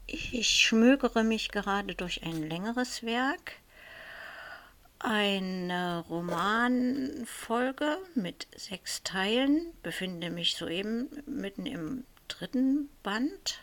Ich 0.05 0.49
schmögere 0.49 1.23
mich 1.23 1.49
gerade 1.49 1.95
durch 1.95 2.23
ein 2.23 2.49
längeres 2.49 3.03
Werk. 3.03 3.53
Eine 4.99 6.03
Romanfolge 6.09 7.97
mit 8.15 8.47
sechs 8.55 9.03
Teilen, 9.03 9.73
befinde 9.83 10.29
mich 10.31 10.55
soeben 10.55 11.09
mitten 11.27 11.65
im 11.65 12.05
dritten 12.27 12.89
Band. 13.03 13.59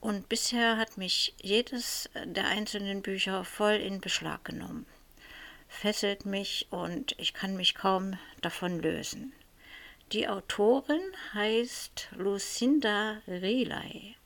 Und 0.00 0.28
bisher 0.28 0.76
hat 0.76 0.98
mich 0.98 1.34
jedes 1.40 2.10
der 2.24 2.46
einzelnen 2.46 3.02
Bücher 3.02 3.44
voll 3.44 3.74
in 3.74 4.00
Beschlag 4.00 4.44
genommen, 4.44 4.86
fesselt 5.74 6.24
mich 6.24 6.68
und 6.70 7.14
ich 7.18 7.34
kann 7.34 7.56
mich 7.56 7.74
kaum 7.74 8.18
davon 8.40 8.80
lösen. 8.80 9.32
Die 10.12 10.28
Autorin 10.28 11.02
heißt 11.32 12.08
Lucinda 12.16 13.22
Riley 13.26 14.16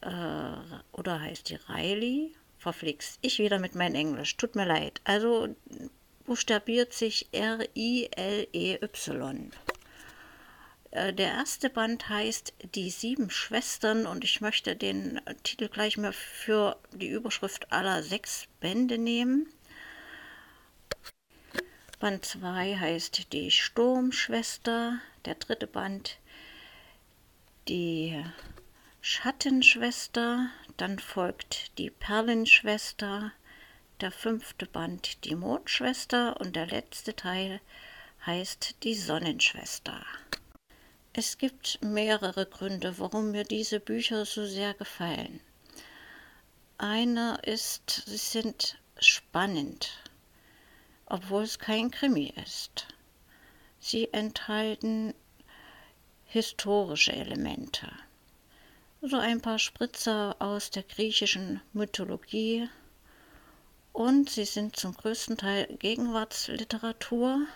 äh, 0.00 0.52
oder 0.92 1.20
heißt 1.20 1.50
die 1.50 1.58
Riley? 1.68 2.32
Verflixt. 2.58 3.18
Ich 3.22 3.38
wieder 3.38 3.58
mit 3.58 3.74
meinem 3.74 3.94
Englisch. 3.94 4.36
Tut 4.36 4.54
mir 4.54 4.66
leid. 4.66 5.00
Also 5.04 5.54
buchstabiert 6.26 6.92
sich 6.92 7.26
R-I-L-E-Y. 7.32 8.20
Äh, 10.90 11.12
der 11.12 11.28
erste 11.28 11.70
Band 11.70 12.08
heißt 12.08 12.54
Die 12.74 12.90
sieben 12.90 13.30
Schwestern 13.30 14.06
und 14.06 14.24
ich 14.24 14.40
möchte 14.40 14.74
den 14.74 15.20
Titel 15.42 15.68
gleich 15.68 15.96
mal 15.96 16.12
für 16.12 16.76
die 16.92 17.08
Überschrift 17.08 17.72
aller 17.72 18.02
sechs 18.02 18.46
Bände 18.60 18.98
nehmen. 18.98 19.48
Band 22.00 22.24
2 22.24 22.76
heißt 22.76 23.32
Die 23.32 23.50
Sturmschwester, 23.50 24.98
der 25.26 25.34
dritte 25.34 25.66
Band 25.66 26.18
Die 27.68 28.24
Schattenschwester, 29.02 30.48
dann 30.78 30.98
folgt 30.98 31.76
Die 31.76 31.90
Perlenschwester, 31.90 33.32
der 34.00 34.10
fünfte 34.10 34.64
Band 34.64 35.26
Die 35.26 35.34
Mondschwester 35.34 36.40
und 36.40 36.56
der 36.56 36.68
letzte 36.68 37.14
Teil 37.14 37.60
heißt 38.24 38.82
Die 38.82 38.94
Sonnenschwester. 38.94 40.02
Es 41.12 41.38
gibt 41.38 41.82
mehrere 41.82 42.46
Gründe, 42.46 42.96
warum 42.98 43.32
mir 43.32 43.42
diese 43.42 43.80
Bücher 43.80 44.24
so 44.24 44.46
sehr 44.46 44.74
gefallen. 44.74 45.40
Einer 46.78 47.42
ist, 47.42 48.04
sie 48.06 48.16
sind 48.16 48.78
spannend, 48.96 49.90
obwohl 51.06 51.42
es 51.42 51.58
kein 51.58 51.90
Krimi 51.90 52.32
ist. 52.46 52.86
Sie 53.80 54.12
enthalten 54.12 55.12
historische 56.26 57.12
Elemente. 57.12 57.90
So 59.02 59.16
ein 59.16 59.40
paar 59.40 59.58
Spritzer 59.58 60.36
aus 60.38 60.70
der 60.70 60.84
griechischen 60.84 61.60
Mythologie 61.72 62.68
und 63.92 64.30
sie 64.30 64.44
sind 64.44 64.76
zum 64.76 64.94
größten 64.94 65.38
Teil 65.38 65.66
Gegenwartsliteratur, 65.78 67.46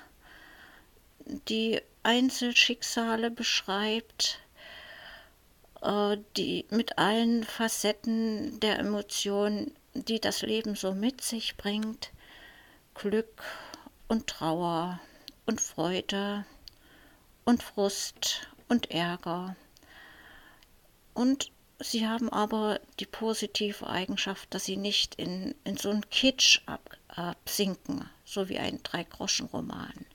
die 1.48 1.80
Einzelschicksale 2.04 3.30
beschreibt, 3.30 4.38
äh, 5.80 6.18
die 6.36 6.66
mit 6.70 6.98
allen 6.98 7.44
Facetten 7.44 8.60
der 8.60 8.78
Emotionen, 8.78 9.74
die 9.94 10.20
das 10.20 10.42
Leben 10.42 10.76
so 10.76 10.92
mit 10.92 11.22
sich 11.22 11.56
bringt, 11.56 12.12
Glück 12.94 13.42
und 14.06 14.26
Trauer 14.26 15.00
und 15.46 15.60
Freude 15.60 16.44
und 17.44 17.62
Frust 17.62 18.48
und 18.68 18.90
Ärger. 18.90 19.56
Und 21.14 21.52
sie 21.78 22.06
haben 22.06 22.28
aber 22.28 22.80
die 23.00 23.06
positive 23.06 23.86
Eigenschaft, 23.86 24.52
dass 24.52 24.66
sie 24.66 24.76
nicht 24.76 25.14
in, 25.14 25.54
in 25.64 25.78
so 25.78 25.90
einen 25.90 26.08
Kitsch 26.10 26.60
ab, 26.66 26.96
absinken, 27.08 28.10
so 28.24 28.48
wie 28.48 28.58
ein 28.58 28.82
Drei-Groschen-Roman 28.82 30.06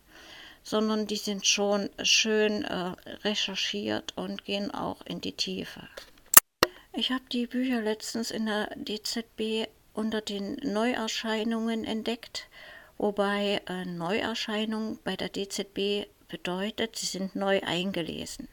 sondern 0.63 1.07
die 1.07 1.15
sind 1.15 1.45
schon 1.45 1.89
schön 2.03 2.63
äh, 2.63 2.93
recherchiert 3.23 4.17
und 4.17 4.45
gehen 4.45 4.71
auch 4.71 5.01
in 5.05 5.21
die 5.21 5.33
Tiefe. 5.33 5.87
Ich 6.93 7.11
habe 7.11 7.23
die 7.31 7.47
Bücher 7.47 7.81
letztens 7.81 8.31
in 8.31 8.47
der 8.47 8.69
DZB 8.75 9.69
unter 9.93 10.21
den 10.21 10.55
Neuerscheinungen 10.63 11.85
entdeckt, 11.85 12.47
wobei 12.97 13.61
äh, 13.67 13.85
Neuerscheinung 13.85 14.99
bei 15.03 15.15
der 15.15 15.29
DZB 15.29 16.07
bedeutet, 16.27 16.95
sie 16.95 17.05
sind 17.05 17.35
neu 17.35 17.61
eingelesen. 17.63 18.47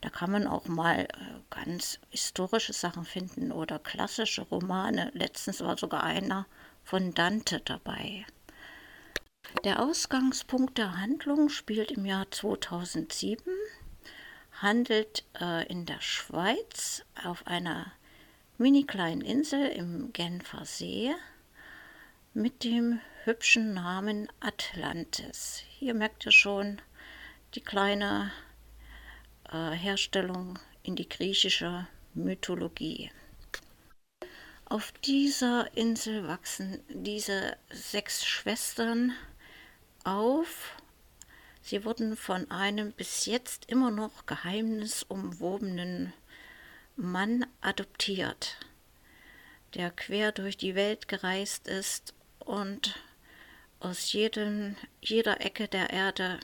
Da 0.00 0.10
kann 0.10 0.30
man 0.30 0.46
auch 0.46 0.66
mal 0.66 1.00
äh, 1.00 1.06
ganz 1.50 1.98
historische 2.10 2.72
Sachen 2.72 3.04
finden 3.04 3.52
oder 3.52 3.78
klassische 3.78 4.42
Romane. 4.42 5.10
Letztens 5.14 5.60
war 5.60 5.78
sogar 5.78 6.04
einer 6.04 6.46
von 6.84 7.14
Dante 7.14 7.60
dabei. 7.64 8.26
Der 9.62 9.80
Ausgangspunkt 9.80 10.76
der 10.76 10.98
Handlung 10.98 11.48
spielt 11.48 11.92
im 11.92 12.04
Jahr 12.04 12.30
2007, 12.30 13.52
handelt 14.52 15.24
äh, 15.40 15.66
in 15.68 15.86
der 15.86 16.00
Schweiz 16.00 17.04
auf 17.22 17.46
einer 17.46 17.92
mini 18.58 18.84
kleinen 18.84 19.20
Insel 19.20 19.68
im 19.68 20.12
Genfer 20.12 20.64
See. 20.64 21.14
mit 22.34 22.64
dem 22.64 23.00
hübschen 23.22 23.74
Namen 23.74 24.28
Atlantis. 24.40 25.62
Hier 25.68 25.94
merkt 25.94 26.26
ihr 26.26 26.32
schon 26.32 26.82
die 27.54 27.60
kleine 27.62 28.32
äh, 29.50 29.70
Herstellung 29.70 30.58
in 30.82 30.96
die 30.96 31.08
griechische 31.08 31.86
Mythologie. 32.12 33.10
Auf 34.66 34.92
dieser 35.04 35.74
Insel 35.76 36.26
wachsen 36.26 36.80
diese 36.88 37.56
sechs 37.70 38.26
Schwestern 38.26 39.12
auf. 40.04 40.76
Sie 41.62 41.84
wurden 41.84 42.16
von 42.16 42.50
einem 42.50 42.92
bis 42.92 43.26
jetzt 43.26 43.70
immer 43.70 43.90
noch 43.90 44.26
geheimnisumwobenen 44.26 46.12
Mann 46.96 47.46
adoptiert, 47.60 48.58
der 49.74 49.90
quer 49.90 50.30
durch 50.32 50.56
die 50.56 50.74
Welt 50.74 51.08
gereist 51.08 51.66
ist 51.66 52.14
und 52.38 53.00
aus 53.80 54.12
jedem, 54.12 54.76
jeder 55.00 55.40
Ecke 55.40 55.68
der 55.68 55.90
Erde 55.90 56.38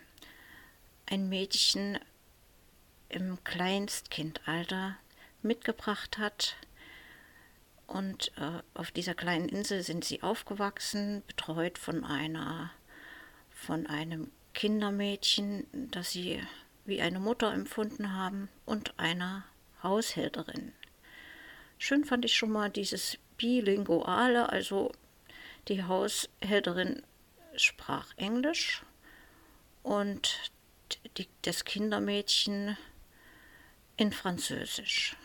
ein 1.06 1.28
Mädchen 1.28 1.98
im 3.08 3.42
Kleinstkindalter 3.44 4.96
mitgebracht 5.42 6.18
hat. 6.18 6.56
Und 7.86 8.32
äh, 8.36 8.62
auf 8.74 8.90
dieser 8.90 9.14
kleinen 9.14 9.48
Insel 9.48 9.82
sind 9.82 10.04
sie 10.04 10.22
aufgewachsen, 10.22 11.22
betreut 11.26 11.76
von 11.76 12.04
einer 12.04 12.70
von 13.60 13.86
einem 13.86 14.30
Kindermädchen, 14.54 15.66
das 15.90 16.12
sie 16.12 16.42
wie 16.86 17.00
eine 17.00 17.20
Mutter 17.20 17.52
empfunden 17.52 18.14
haben, 18.14 18.48
und 18.64 18.98
einer 18.98 19.44
Haushälterin. 19.82 20.72
Schön 21.78 22.04
fand 22.04 22.24
ich 22.24 22.34
schon 22.34 22.50
mal 22.50 22.70
dieses 22.70 23.18
Bilinguale, 23.36 24.48
also 24.48 24.92
die 25.68 25.84
Haushälterin 25.84 27.02
sprach 27.54 28.06
Englisch 28.16 28.82
und 29.82 30.50
die, 31.18 31.28
das 31.42 31.64
Kindermädchen 31.64 32.76
in 33.96 34.12
Französisch. 34.12 35.16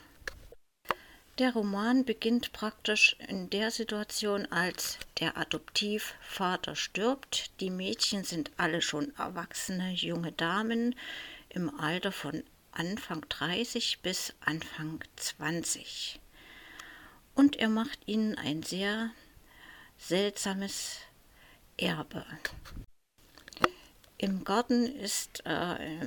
Der 1.37 1.51
Roman 1.51 2.05
beginnt 2.05 2.53
praktisch 2.53 3.17
in 3.19 3.49
der 3.49 3.69
Situation, 3.69 4.45
als 4.45 4.99
der 5.19 5.37
Adoptivvater 5.37 6.77
stirbt. 6.77 7.51
Die 7.59 7.69
Mädchen 7.69 8.23
sind 8.23 8.51
alle 8.55 8.81
schon 8.81 9.13
erwachsene 9.17 9.91
junge 9.91 10.31
Damen 10.31 10.95
im 11.49 11.77
Alter 11.77 12.13
von 12.13 12.41
Anfang 12.71 13.25
30 13.27 13.99
bis 14.01 14.33
Anfang 14.39 15.03
20. 15.17 16.21
Und 17.33 17.57
er 17.57 17.69
macht 17.69 17.99
ihnen 18.05 18.37
ein 18.37 18.63
sehr 18.63 19.11
seltsames 19.97 20.99
Erbe. 21.75 22.25
Im 24.17 24.45
Garten 24.45 24.85
ist 24.85 25.45
äh, 25.45 25.99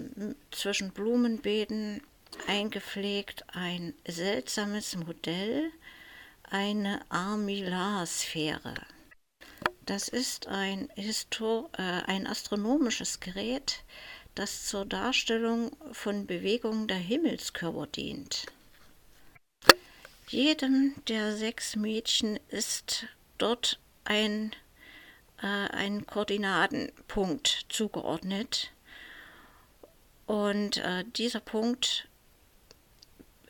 zwischen 0.51 0.93
Blumenbeeten 0.93 2.01
eingepflegt 2.47 3.45
ein 3.55 3.95
seltsames 4.07 4.97
Modell, 4.97 5.71
eine 6.43 7.01
Armillarsphäre. 7.11 8.75
Das 9.87 10.09
ist 10.09 10.47
ein, 10.49 10.91
Histor 10.97 11.71
äh, 11.79 11.83
ein 11.83 12.27
astronomisches 12.27 13.21
Gerät, 13.21 13.85
das 14.35 14.67
zur 14.67 14.85
Darstellung 14.85 15.77
von 15.93 16.27
Bewegungen 16.27 16.89
der 16.89 16.99
Himmelskörper 16.99 17.87
dient. 17.87 18.47
Jedem 20.29 20.95
der 21.09 21.37
sechs 21.37 21.75
Mädchen 21.75 22.39
ist 22.49 23.07
dort 23.39 23.79
ein, 24.05 24.55
äh, 25.41 25.47
ein 25.47 26.07
Koordinatenpunkt 26.07 27.67
zugeordnet. 27.71 28.73
Und 30.27 30.77
äh, 30.77 31.05
dieser 31.17 31.41
Punkt 31.41 32.09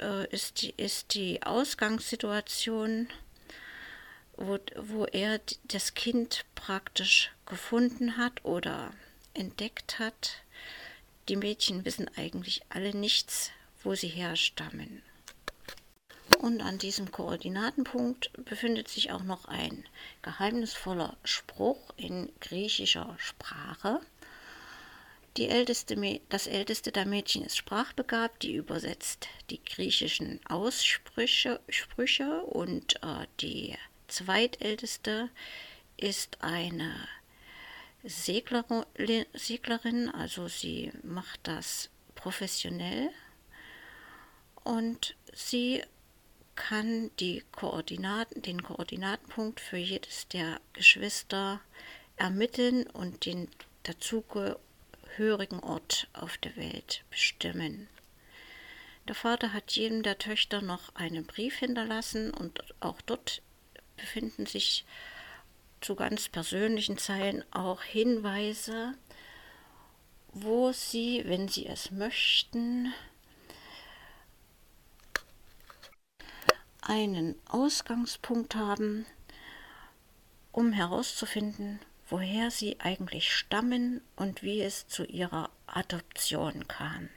äh, 0.00 0.26
ist, 0.28 0.62
die, 0.62 0.74
ist 0.76 1.14
die 1.14 1.42
Ausgangssituation, 1.42 3.08
wo, 4.36 4.58
wo 4.76 5.04
er 5.06 5.40
das 5.64 5.94
Kind 5.94 6.44
praktisch 6.54 7.32
gefunden 7.46 8.16
hat 8.16 8.44
oder 8.44 8.92
entdeckt 9.34 9.98
hat. 9.98 10.42
Die 11.28 11.36
Mädchen 11.36 11.84
wissen 11.84 12.10
eigentlich 12.16 12.62
alle 12.68 12.94
nichts, 12.94 13.50
wo 13.82 13.94
sie 13.94 14.08
herstammen. 14.08 15.02
Und 16.38 16.60
an 16.60 16.78
diesem 16.78 17.10
Koordinatenpunkt 17.10 18.30
befindet 18.44 18.88
sich 18.88 19.10
auch 19.10 19.24
noch 19.24 19.46
ein 19.46 19.84
geheimnisvoller 20.22 21.16
Spruch 21.24 21.92
in 21.96 22.30
griechischer 22.40 23.16
Sprache. 23.18 24.00
Die 25.36 25.48
älteste, 25.48 26.20
das 26.30 26.46
älteste 26.46 26.90
der 26.90 27.06
Mädchen 27.06 27.44
ist 27.44 27.56
sprachbegabt, 27.56 28.42
die 28.42 28.54
übersetzt 28.54 29.28
die 29.50 29.62
griechischen 29.62 30.40
Aussprüche 30.46 31.60
Sprüche 31.68 32.42
und 32.42 32.96
äh, 33.02 33.26
die 33.40 33.76
zweitälteste 34.08 35.30
ist 35.96 36.42
eine 36.42 36.92
Seglerin, 38.02 38.84
Seglerin, 39.34 40.08
also 40.08 40.48
sie 40.48 40.92
macht 41.02 41.40
das 41.44 41.90
professionell 42.14 43.10
und 44.64 45.16
sie 45.32 45.82
kann 46.56 47.10
die 47.20 47.44
Koordinaten, 47.52 48.42
den 48.42 48.62
Koordinatenpunkt 48.62 49.60
für 49.60 49.76
jedes 49.76 50.26
der 50.28 50.60
Geschwister 50.72 51.60
ermitteln 52.16 52.86
und 52.88 53.26
den 53.26 53.48
dazugehörigen 55.18 55.60
Ort 55.60 56.06
auf 56.12 56.38
der 56.38 56.56
Welt 56.56 57.04
bestimmen. 57.10 57.88
Der 59.08 59.14
Vater 59.14 59.52
hat 59.52 59.72
jedem 59.72 60.02
der 60.02 60.18
Töchter 60.18 60.62
noch 60.62 60.94
einen 60.94 61.26
Brief 61.26 61.56
hinterlassen 61.56 62.32
und 62.32 62.62
auch 62.80 63.00
dort 63.02 63.42
befinden 63.96 64.46
sich 64.46 64.84
zu 65.80 65.94
ganz 65.96 66.28
persönlichen 66.28 66.98
Zeilen 66.98 67.44
auch 67.52 67.82
Hinweise, 67.82 68.94
wo 70.32 70.72
sie, 70.72 71.22
wenn 71.26 71.48
sie 71.48 71.66
es 71.66 71.90
möchten, 71.90 72.92
einen 76.80 77.34
Ausgangspunkt 77.48 78.54
haben, 78.54 79.04
um 80.52 80.72
herauszufinden, 80.72 81.80
woher 82.08 82.50
sie 82.50 82.80
eigentlich 82.80 83.32
stammen 83.32 84.00
und 84.16 84.42
wie 84.42 84.62
es 84.62 84.88
zu 84.88 85.04
ihrer 85.04 85.50
Adoption 85.66 86.66
kam. 86.66 87.08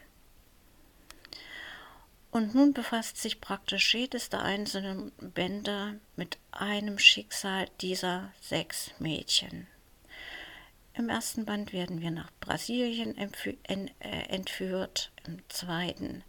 Und 2.31 2.55
nun 2.55 2.73
befasst 2.73 3.17
sich 3.17 3.41
praktisch 3.41 3.93
jedes 3.93 4.29
der 4.29 4.41
einzelnen 4.43 5.11
Bände 5.19 5.99
mit 6.15 6.37
einem 6.51 6.97
Schicksal 6.97 7.67
dieser 7.81 8.31
sechs 8.39 8.91
Mädchen. 8.99 9.67
Im 10.93 11.09
ersten 11.09 11.45
Band 11.45 11.73
werden 11.73 12.01
wir 12.01 12.11
nach 12.11 12.31
Brasilien 12.39 13.17
äh, 13.17 14.09
entführt, 14.29 15.11
im 15.25 15.37
zweiten 15.49 16.23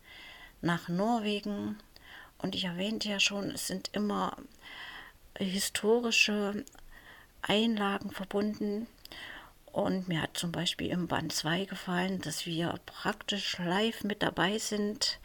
nach 0.61 0.88
Norwegen, 0.88 1.79
und 2.38 2.55
ich 2.57 2.64
erwähnte 2.64 3.09
ja 3.09 3.20
schon, 3.20 3.51
es 3.51 3.68
sind 3.68 3.90
immer 3.92 4.37
historische 5.38 6.64
Einlagen 7.43 8.11
verbunden. 8.11 8.87
Und 9.67 10.09
mir 10.09 10.23
hat 10.23 10.37
zum 10.37 10.53
Beispiel 10.53 10.91
im 10.91 11.09
Band 11.09 11.33
2 11.33 11.65
gefallen, 11.65 12.21
dass 12.21 12.47
wir 12.47 12.75
praktisch 12.87 13.59
live 13.59 14.05
mit 14.05 14.23
dabei 14.23 14.59
sind 14.59 15.19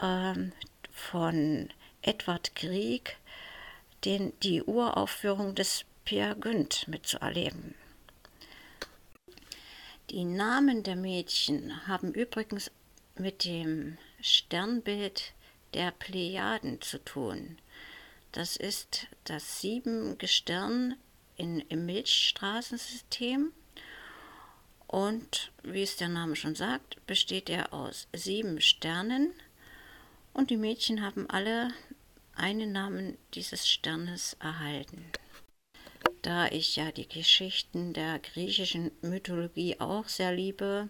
ähm, 0.00 0.52
von 0.90 1.68
Edward 2.00 2.54
Grieg, 2.54 3.18
den, 4.04 4.32
die 4.40 4.62
Uraufführung 4.62 5.54
des 5.54 5.84
Pierre 6.04 6.36
Günd 6.36 6.88
mitzuerleben. 6.88 7.74
Die 10.10 10.24
Namen 10.24 10.82
der 10.82 10.96
Mädchen 10.96 11.86
haben 11.86 12.12
übrigens 12.12 12.70
mit 13.16 13.44
dem 13.44 13.98
Sternbild 14.20 15.32
der 15.74 15.90
Plejaden 15.90 16.80
zu 16.80 17.02
tun. 17.04 17.58
Das 18.32 18.56
ist 18.56 19.06
das 19.24 19.60
Siebengestirn 19.60 20.96
in, 21.42 21.60
im 21.68 21.86
Milchstraßensystem. 21.86 23.52
Und 24.86 25.52
wie 25.62 25.82
es 25.82 25.96
der 25.96 26.08
Name 26.08 26.36
schon 26.36 26.54
sagt, 26.54 27.04
besteht 27.06 27.50
er 27.50 27.72
aus 27.72 28.06
sieben 28.12 28.60
Sternen. 28.60 29.32
Und 30.32 30.50
die 30.50 30.56
Mädchen 30.56 31.02
haben 31.02 31.28
alle 31.28 31.72
einen 32.34 32.72
Namen 32.72 33.18
dieses 33.34 33.68
Sternes 33.68 34.36
erhalten. 34.40 35.04
Da 36.22 36.46
ich 36.46 36.76
ja 36.76 36.92
die 36.92 37.08
Geschichten 37.08 37.92
der 37.92 38.20
griechischen 38.20 38.92
Mythologie 39.02 39.80
auch 39.80 40.08
sehr 40.08 40.32
liebe, 40.32 40.88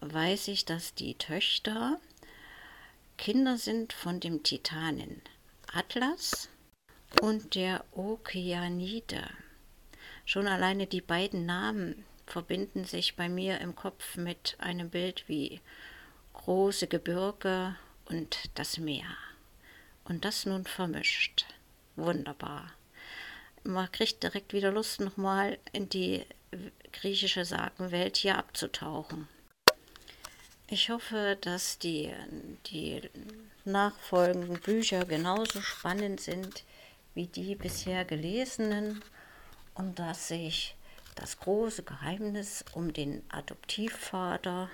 weiß 0.00 0.48
ich, 0.48 0.64
dass 0.64 0.94
die 0.94 1.14
Töchter 1.14 2.00
Kinder 3.18 3.58
sind 3.58 3.92
von 3.92 4.20
dem 4.20 4.42
Titanen 4.42 5.20
Atlas 5.72 6.48
und 7.20 7.54
der 7.56 7.84
Okeanide. 7.92 9.28
Schon 10.28 10.46
alleine 10.46 10.86
die 10.86 11.00
beiden 11.00 11.46
Namen 11.46 12.04
verbinden 12.26 12.84
sich 12.84 13.16
bei 13.16 13.30
mir 13.30 13.62
im 13.62 13.74
Kopf 13.74 14.18
mit 14.18 14.58
einem 14.58 14.90
Bild 14.90 15.26
wie 15.26 15.62
große 16.34 16.86
Gebirge 16.86 17.76
und 18.10 18.50
das 18.56 18.76
Meer. 18.76 19.06
Und 20.04 20.26
das 20.26 20.44
nun 20.44 20.66
vermischt. 20.66 21.46
Wunderbar. 21.96 22.70
Man 23.64 23.90
kriegt 23.90 24.22
direkt 24.22 24.52
wieder 24.52 24.70
Lust, 24.70 25.00
nochmal 25.00 25.56
in 25.72 25.88
die 25.88 26.26
griechische 26.92 27.46
Sagenwelt 27.46 28.18
hier 28.18 28.36
abzutauchen. 28.36 29.28
Ich 30.66 30.90
hoffe, 30.90 31.38
dass 31.40 31.78
die, 31.78 32.12
die 32.66 33.00
nachfolgenden 33.64 34.60
Bücher 34.60 35.06
genauso 35.06 35.62
spannend 35.62 36.20
sind 36.20 36.64
wie 37.14 37.28
die 37.28 37.54
bisher 37.54 38.04
gelesenen 38.04 39.02
und 39.78 39.98
dass 39.98 40.28
sich 40.28 40.74
das 41.14 41.38
große 41.38 41.84
Geheimnis 41.84 42.64
um 42.74 42.92
den 42.92 43.22
Adoptivvater 43.30 44.68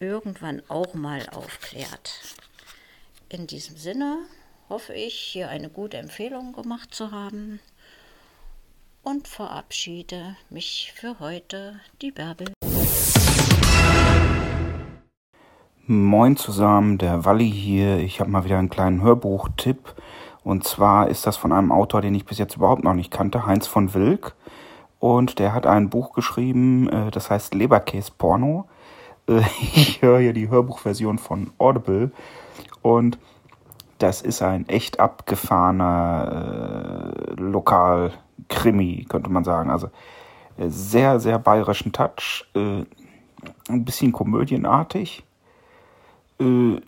irgendwann 0.00 0.62
auch 0.68 0.94
mal 0.94 1.28
aufklärt. 1.30 2.20
In 3.28 3.46
diesem 3.46 3.76
Sinne 3.76 4.18
hoffe 4.68 4.92
ich, 4.92 5.14
hier 5.14 5.48
eine 5.48 5.70
gute 5.70 5.96
Empfehlung 5.96 6.52
gemacht 6.52 6.94
zu 6.94 7.10
haben 7.10 7.60
und 9.02 9.28
verabschiede 9.28 10.36
mich 10.50 10.92
für 10.94 11.18
heute, 11.20 11.80
die 12.02 12.10
Bärbel. 12.10 12.52
Moin 15.86 16.36
zusammen, 16.36 16.98
der 16.98 17.24
Walli 17.24 17.50
hier. 17.50 17.98
Ich 17.98 18.20
habe 18.20 18.30
mal 18.30 18.44
wieder 18.44 18.58
einen 18.58 18.68
kleinen 18.68 19.00
Hörbuchtipp. 19.00 19.94
Und 20.48 20.64
zwar 20.64 21.08
ist 21.08 21.26
das 21.26 21.36
von 21.36 21.52
einem 21.52 21.70
Autor, 21.70 22.00
den 22.00 22.14
ich 22.14 22.24
bis 22.24 22.38
jetzt 22.38 22.56
überhaupt 22.56 22.82
noch 22.82 22.94
nicht 22.94 23.10
kannte, 23.10 23.44
Heinz 23.44 23.66
von 23.66 23.92
Wilk. 23.92 24.34
Und 24.98 25.40
der 25.40 25.52
hat 25.52 25.66
ein 25.66 25.90
Buch 25.90 26.14
geschrieben, 26.14 26.88
äh, 26.88 27.10
das 27.10 27.28
heißt 27.28 27.52
Leberkäse 27.52 28.12
Porno. 28.16 28.66
Äh, 29.28 29.42
ich 29.60 30.00
höre 30.00 30.20
hier 30.20 30.32
die 30.32 30.48
Hörbuchversion 30.48 31.18
von 31.18 31.50
Audible. 31.58 32.12
Und 32.80 33.18
das 33.98 34.22
ist 34.22 34.40
ein 34.40 34.66
echt 34.70 35.00
abgefahrener 35.00 37.12
äh, 37.28 37.34
Lokal-Krimi, 37.34 39.04
könnte 39.06 39.28
man 39.28 39.44
sagen. 39.44 39.70
Also 39.70 39.88
äh, 40.56 40.70
sehr, 40.70 41.20
sehr 41.20 41.38
bayerischen 41.38 41.92
Touch. 41.92 42.48
Äh, 42.54 42.86
ein 43.68 43.84
bisschen 43.84 44.12
komödienartig. 44.12 45.24
Äh, 46.40 46.80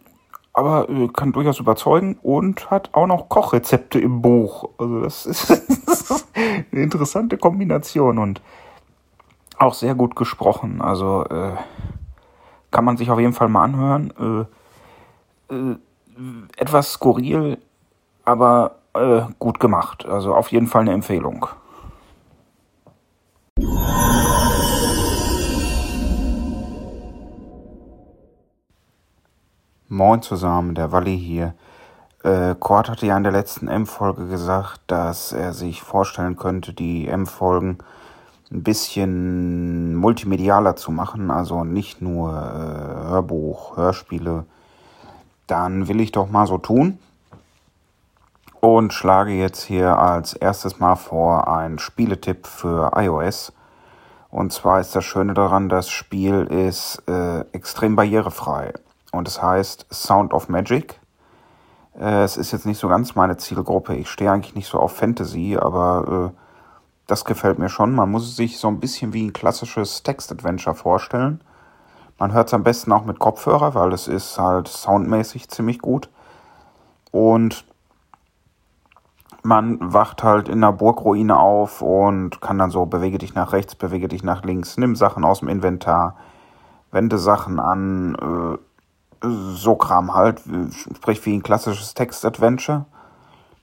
aber 0.52 0.88
äh, 0.88 1.08
kann 1.08 1.32
durchaus 1.32 1.60
überzeugen 1.60 2.18
und 2.22 2.70
hat 2.70 2.90
auch 2.92 3.06
noch 3.06 3.28
Kochrezepte 3.28 4.00
im 4.00 4.22
Buch. 4.22 4.70
Also 4.78 5.00
das 5.00 5.26
ist, 5.26 5.50
eine 6.36 6.82
interessante 6.82 7.38
Kombination 7.38 8.18
und 8.18 8.42
auch 9.58 9.74
sehr 9.74 9.94
gut 9.94 10.16
gesprochen. 10.16 10.80
Also 10.80 11.24
äh, 11.26 11.52
kann 12.70 12.84
man 12.84 12.96
sich 12.96 13.10
auf 13.10 13.20
jeden 13.20 13.32
Fall 13.32 13.48
mal 13.48 13.64
anhören. 13.64 14.48
Äh, 15.50 15.54
äh, 15.54 15.76
etwas 16.56 16.92
skurril, 16.92 17.58
aber 18.24 18.76
äh, 18.94 19.22
gut 19.38 19.60
gemacht. 19.60 20.04
Also 20.06 20.34
auf 20.34 20.50
jeden 20.52 20.66
Fall 20.66 20.82
eine 20.82 20.92
Empfehlung. 20.92 21.46
Moin 29.92 30.22
zusammen, 30.22 30.76
der 30.76 30.92
Walli 30.92 31.18
hier. 31.18 31.52
Äh, 32.22 32.54
Kurt 32.54 32.88
hatte 32.88 33.06
ja 33.06 33.16
in 33.16 33.24
der 33.24 33.32
letzten 33.32 33.66
M-Folge 33.66 34.28
gesagt, 34.28 34.82
dass 34.86 35.32
er 35.32 35.52
sich 35.52 35.82
vorstellen 35.82 36.36
könnte, 36.36 36.72
die 36.72 37.08
M-Folgen 37.08 37.78
ein 38.52 38.62
bisschen 38.62 39.96
multimedialer 39.96 40.76
zu 40.76 40.92
machen, 40.92 41.32
also 41.32 41.64
nicht 41.64 42.02
nur 42.02 42.30
äh, 42.30 43.08
Hörbuch, 43.08 43.76
Hörspiele. 43.76 44.44
Dann 45.48 45.88
will 45.88 46.00
ich 46.00 46.12
doch 46.12 46.30
mal 46.30 46.46
so 46.46 46.58
tun 46.58 47.00
und 48.60 48.92
schlage 48.92 49.32
jetzt 49.32 49.64
hier 49.64 49.98
als 49.98 50.34
erstes 50.34 50.78
mal 50.78 50.94
vor 50.94 51.52
einen 51.52 51.80
Spieletipp 51.80 52.46
für 52.46 52.92
iOS. 52.94 53.52
Und 54.30 54.52
zwar 54.52 54.78
ist 54.78 54.94
das 54.94 55.04
Schöne 55.04 55.34
daran, 55.34 55.68
das 55.68 55.90
Spiel 55.90 56.44
ist 56.44 57.02
äh, 57.08 57.40
extrem 57.50 57.96
barrierefrei 57.96 58.72
und 59.12 59.28
es 59.28 59.42
heißt 59.42 59.86
Sound 59.92 60.32
of 60.32 60.48
Magic. 60.48 61.00
Äh, 61.98 62.22
es 62.22 62.36
ist 62.36 62.52
jetzt 62.52 62.66
nicht 62.66 62.78
so 62.78 62.88
ganz 62.88 63.14
meine 63.14 63.36
Zielgruppe. 63.36 63.94
Ich 63.94 64.08
stehe 64.08 64.30
eigentlich 64.30 64.54
nicht 64.54 64.68
so 64.68 64.78
auf 64.78 64.96
Fantasy, 64.96 65.56
aber 65.60 66.32
äh, 66.32 66.40
das 67.06 67.24
gefällt 67.24 67.58
mir 67.58 67.68
schon. 67.68 67.94
Man 67.94 68.10
muss 68.10 68.28
es 68.28 68.36
sich 68.36 68.58
so 68.58 68.68
ein 68.68 68.80
bisschen 68.80 69.12
wie 69.12 69.26
ein 69.26 69.32
klassisches 69.32 70.02
Text-Adventure 70.02 70.76
vorstellen. 70.76 71.40
Man 72.18 72.32
hört 72.32 72.48
es 72.48 72.54
am 72.54 72.62
besten 72.62 72.92
auch 72.92 73.04
mit 73.04 73.18
Kopfhörer, 73.18 73.74
weil 73.74 73.92
es 73.92 74.06
ist 74.06 74.38
halt 74.38 74.68
soundmäßig 74.68 75.48
ziemlich 75.48 75.80
gut. 75.80 76.08
Und 77.10 77.64
man 79.42 79.78
wacht 79.80 80.22
halt 80.22 80.48
in 80.48 80.62
einer 80.62 80.72
Burgruine 80.72 81.38
auf 81.38 81.82
und 81.82 82.40
kann 82.40 82.58
dann 82.58 82.70
so, 82.70 82.86
bewege 82.86 83.18
dich 83.18 83.34
nach 83.34 83.52
rechts, 83.52 83.74
bewege 83.74 84.06
dich 84.06 84.22
nach 84.22 84.44
links, 84.44 84.76
nimm 84.76 84.96
Sachen 84.96 85.24
aus 85.24 85.40
dem 85.40 85.48
Inventar, 85.48 86.16
wende 86.90 87.18
Sachen 87.18 87.58
an, 87.58 88.14
äh, 88.14 88.58
so 89.22 89.76
Kram 89.76 90.14
halt, 90.14 90.42
sprich 90.94 91.24
wie 91.26 91.34
ein 91.34 91.42
klassisches 91.42 91.94
Text-Adventure. 91.94 92.86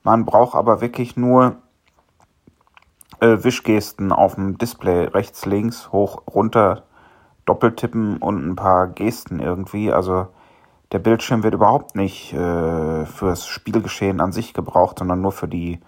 Man 0.03 0.25
braucht 0.25 0.55
aber 0.55 0.81
wirklich 0.81 1.17
nur 1.17 1.57
äh, 3.19 3.43
Wischgesten 3.43 4.11
auf 4.11 4.35
dem 4.35 4.57
Display 4.57 5.05
rechts, 5.05 5.45
links, 5.45 5.91
hoch, 5.91 6.21
runter, 6.27 6.83
doppeltippen 7.45 8.17
und 8.17 8.47
ein 8.47 8.55
paar 8.55 8.87
Gesten 8.87 9.39
irgendwie. 9.39 9.91
Also 9.91 10.27
der 10.91 10.99
Bildschirm 10.99 11.43
wird 11.43 11.53
überhaupt 11.53 11.95
nicht 11.95 12.33
äh, 12.33 13.05
fürs 13.05 13.47
Spielgeschehen 13.47 14.21
an 14.21 14.31
sich 14.31 14.53
gebraucht, 14.53 14.99
sondern 14.99 15.21
nur 15.21 15.31
für 15.31 15.47
die 15.47 15.79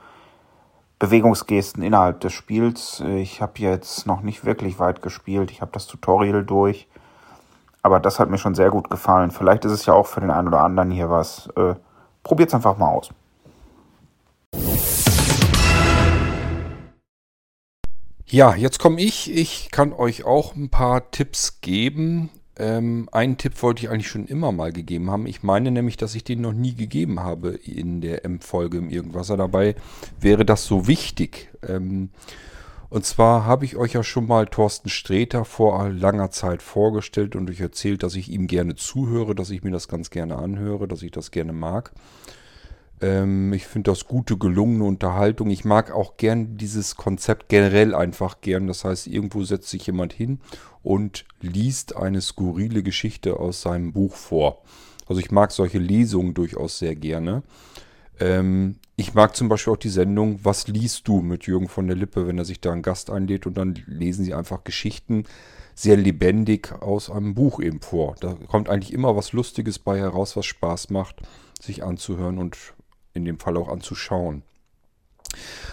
Bewegungsgesten 0.97 1.81
innerhalb 1.81 2.19
des 2.19 2.33
Spiels. 2.33 3.01
Ich 3.01 3.41
habe 3.41 3.53
jetzt 3.59 4.05
noch 4.05 4.21
nicht 4.21 4.43
wirklich 4.43 4.79
weit 4.79 5.01
gespielt. 5.01 5.51
Ich 5.51 5.61
habe 5.61 5.71
das 5.71 5.87
Tutorial 5.87 6.43
durch. 6.43 6.89
Aber 7.81 7.99
das 7.99 8.19
hat 8.19 8.29
mir 8.29 8.37
schon 8.37 8.55
sehr 8.55 8.69
gut 8.69 8.89
gefallen. 8.89 9.31
Vielleicht 9.31 9.65
ist 9.65 9.71
es 9.71 9.85
ja 9.85 9.93
auch 9.93 10.07
für 10.07 10.21
den 10.21 10.31
einen 10.31 10.47
oder 10.47 10.63
anderen 10.63 10.91
hier 10.91 11.09
was. 11.09 11.47
Äh, 11.55 11.75
Probiert 12.23 12.49
es 12.49 12.55
einfach 12.55 12.77
mal 12.77 12.89
aus. 12.89 13.09
Ja, 18.25 18.53
jetzt 18.53 18.79
komme 18.79 19.01
ich. 19.01 19.33
Ich 19.33 19.71
kann 19.71 19.93
euch 19.93 20.25
auch 20.25 20.55
ein 20.55 20.69
paar 20.69 21.09
Tipps 21.09 21.61
geben. 21.61 22.29
Ähm, 22.57 23.09
einen 23.11 23.37
Tipp 23.37 23.63
wollte 23.63 23.83
ich 23.83 23.89
eigentlich 23.89 24.09
schon 24.09 24.27
immer 24.27 24.51
mal 24.51 24.71
gegeben 24.71 25.09
haben. 25.09 25.25
Ich 25.25 25.41
meine 25.41 25.71
nämlich, 25.71 25.97
dass 25.97 26.13
ich 26.13 26.23
den 26.23 26.41
noch 26.41 26.53
nie 26.53 26.75
gegeben 26.75 27.21
habe 27.21 27.51
in 27.51 28.01
der 28.01 28.25
M-Folge 28.25 28.77
im 28.77 28.89
Irgendwasser. 28.89 29.37
Dabei 29.37 29.75
wäre 30.19 30.45
das 30.45 30.65
so 30.65 30.85
wichtig. 30.85 31.49
Ähm, 31.67 32.09
und 32.89 33.05
zwar 33.05 33.45
habe 33.45 33.65
ich 33.65 33.75
euch 33.77 33.93
ja 33.93 34.03
schon 34.03 34.27
mal 34.27 34.47
Thorsten 34.47 34.89
Sträter 34.89 35.45
vor 35.45 35.89
langer 35.89 36.31
Zeit 36.31 36.61
vorgestellt 36.61 37.35
und 37.35 37.49
euch 37.49 37.59
erzählt, 37.59 38.03
dass 38.03 38.15
ich 38.15 38.29
ihm 38.29 38.47
gerne 38.47 38.75
zuhöre, 38.75 39.35
dass 39.35 39.51
ich 39.51 39.63
mir 39.63 39.71
das 39.71 39.87
ganz 39.87 40.09
gerne 40.09 40.37
anhöre, 40.37 40.87
dass 40.87 41.03
ich 41.03 41.11
das 41.11 41.31
gerne 41.31 41.53
mag. 41.53 41.91
Ähm, 43.01 43.53
ich 43.53 43.67
finde 43.67 43.91
das 43.91 44.05
gute, 44.05 44.37
gelungene 44.37 44.83
Unterhaltung. 44.85 45.49
Ich 45.49 45.65
mag 45.65 45.91
auch 45.91 46.17
gern 46.17 46.57
dieses 46.57 46.95
Konzept 46.95 47.49
generell 47.49 47.93
einfach 47.95 48.41
gern. 48.41 48.67
Das 48.67 48.83
heißt, 48.83 49.07
irgendwo 49.07 49.43
setzt 49.43 49.69
sich 49.69 49.85
jemand 49.85 50.13
hin 50.13 50.39
und 50.83 51.25
liest 51.41 51.95
eine 51.95 52.21
skurrile 52.21 52.83
Geschichte 52.83 53.39
aus 53.39 53.61
seinem 53.61 53.93
Buch 53.93 54.15
vor. 54.15 54.63
Also 55.07 55.21
ich 55.21 55.31
mag 55.31 55.51
solche 55.51 55.79
Lesungen 55.79 56.33
durchaus 56.33 56.79
sehr 56.79 56.95
gerne. 56.95 57.43
Ähm, 58.19 58.75
ich 58.95 59.13
mag 59.13 59.35
zum 59.35 59.49
Beispiel 59.49 59.73
auch 59.73 59.77
die 59.77 59.89
Sendung 59.89 60.39
Was 60.43 60.67
liest 60.67 61.07
du 61.07 61.21
mit 61.21 61.45
Jürgen 61.45 61.69
von 61.69 61.87
der 61.87 61.95
Lippe, 61.95 62.27
wenn 62.27 62.37
er 62.37 62.45
sich 62.45 62.59
da 62.59 62.71
einen 62.71 62.81
Gast 62.81 63.09
einlädt 63.09 63.45
und 63.45 63.55
dann 63.55 63.79
lesen 63.87 64.25
sie 64.25 64.33
einfach 64.33 64.63
Geschichten 64.63 65.25
sehr 65.73 65.95
lebendig 65.95 66.73
aus 66.81 67.09
einem 67.09 67.33
Buch 67.33 67.61
eben 67.61 67.79
vor. 67.79 68.15
Da 68.19 68.35
kommt 68.47 68.67
eigentlich 68.69 68.91
immer 68.91 69.15
was 69.15 69.31
Lustiges 69.31 69.79
bei 69.79 69.97
heraus, 69.97 70.35
was 70.35 70.45
Spaß 70.45 70.89
macht, 70.89 71.21
sich 71.61 71.83
anzuhören 71.83 72.37
und 72.37 72.57
in 73.13 73.23
dem 73.23 73.39
Fall 73.39 73.55
auch 73.55 73.69
anzuschauen. 73.69 74.43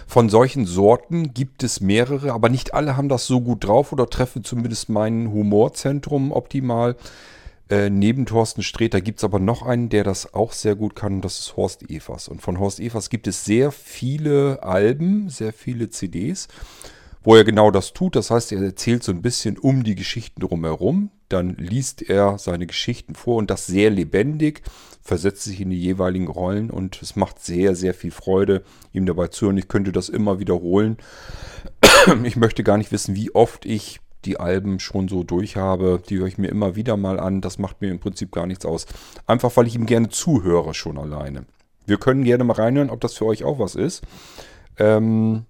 Von 0.06 0.28
solchen 0.28 0.64
Sorten 0.64 1.34
gibt 1.34 1.64
es 1.64 1.80
mehrere, 1.80 2.32
aber 2.32 2.48
nicht 2.48 2.74
alle 2.74 2.96
haben 2.96 3.08
das 3.08 3.26
so 3.26 3.40
gut 3.40 3.64
drauf 3.64 3.92
oder 3.92 4.08
treffen 4.08 4.44
zumindest 4.44 4.88
mein 4.88 5.32
Humorzentrum 5.32 6.30
optimal. 6.30 6.94
Äh, 7.68 7.90
neben 7.90 8.26
Thorsten 8.26 8.62
Sträter 8.62 9.00
gibt 9.00 9.18
es 9.18 9.24
aber 9.24 9.40
noch 9.40 9.62
einen, 9.62 9.88
der 9.88 10.04
das 10.04 10.34
auch 10.34 10.52
sehr 10.52 10.76
gut 10.76 10.94
kann, 10.94 11.14
und 11.14 11.24
das 11.24 11.40
ist 11.40 11.56
Horst 11.56 11.90
Evers. 11.90 12.28
Und 12.28 12.40
von 12.40 12.60
Horst 12.60 12.78
Evers 12.78 13.10
gibt 13.10 13.26
es 13.26 13.44
sehr 13.44 13.72
viele 13.72 14.62
Alben, 14.62 15.28
sehr 15.28 15.52
viele 15.52 15.90
CDs, 15.90 16.46
wo 17.24 17.34
er 17.34 17.42
genau 17.42 17.72
das 17.72 17.92
tut. 17.92 18.14
Das 18.14 18.30
heißt, 18.30 18.52
er 18.52 18.62
erzählt 18.62 19.02
so 19.02 19.10
ein 19.10 19.20
bisschen 19.20 19.58
um 19.58 19.82
die 19.82 19.96
Geschichten 19.96 20.40
drumherum. 20.40 21.10
Dann 21.28 21.56
liest 21.56 22.08
er 22.08 22.38
seine 22.38 22.68
Geschichten 22.68 23.16
vor 23.16 23.36
und 23.36 23.50
das 23.50 23.66
sehr 23.66 23.90
lebendig, 23.90 24.62
versetzt 25.02 25.42
sich 25.42 25.60
in 25.60 25.70
die 25.70 25.80
jeweiligen 25.80 26.28
Rollen 26.28 26.70
und 26.70 27.02
es 27.02 27.16
macht 27.16 27.42
sehr, 27.42 27.74
sehr 27.74 27.94
viel 27.94 28.12
Freude, 28.12 28.62
ihm 28.92 29.06
dabei 29.06 29.26
zu 29.26 29.46
hören. 29.46 29.56
Ich 29.56 29.66
könnte 29.66 29.90
das 29.90 30.08
immer 30.08 30.38
wiederholen. 30.38 30.98
ich 32.22 32.36
möchte 32.36 32.62
gar 32.62 32.78
nicht 32.78 32.92
wissen, 32.92 33.16
wie 33.16 33.34
oft 33.34 33.66
ich 33.66 33.98
die 34.24 34.40
Alben 34.40 34.80
schon 34.80 35.08
so 35.08 35.22
durch 35.22 35.56
habe. 35.56 36.02
Die 36.08 36.18
höre 36.18 36.26
ich 36.26 36.38
mir 36.38 36.48
immer 36.48 36.74
wieder 36.74 36.96
mal 36.96 37.20
an. 37.20 37.40
Das 37.40 37.58
macht 37.58 37.80
mir 37.80 37.90
im 37.90 38.00
Prinzip 38.00 38.32
gar 38.32 38.46
nichts 38.46 38.64
aus. 38.64 38.86
Einfach 39.26 39.56
weil 39.56 39.66
ich 39.66 39.74
ihm 39.74 39.86
gerne 39.86 40.08
zuhöre 40.08 40.74
schon 40.74 40.98
alleine. 40.98 41.46
Wir 41.86 41.98
können 41.98 42.24
gerne 42.24 42.42
mal 42.44 42.54
reinhören, 42.54 42.90
ob 42.90 43.00
das 43.00 43.14
für 43.14 43.26
euch 43.26 43.44
auch 43.44 43.58
was 43.58 43.76
ist. 43.76 44.02
Ähm, 44.78 45.46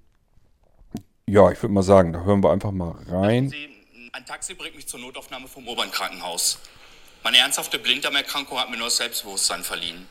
ja, 1.26 1.50
ich 1.50 1.62
würde 1.62 1.72
mal 1.72 1.82
sagen, 1.82 2.12
da 2.12 2.24
hören 2.24 2.42
wir 2.42 2.52
einfach 2.52 2.72
mal 2.72 2.94
rein. 3.08 3.52
Ein 4.12 4.24
Taxi 4.26 4.54
bringt 4.54 4.76
mich 4.76 4.86
zur 4.86 5.00
Notaufnahme 5.00 5.48
vom 5.48 5.66
Obernkrankenhaus. 5.66 6.58
Meine 7.24 7.38
ernsthafte 7.38 7.78
Blinddarmerkrankung 7.78 8.58
hat 8.58 8.70
mir 8.70 8.76
neues 8.76 8.98
Selbstbewusstsein 8.98 9.64
verliehen. 9.64 10.06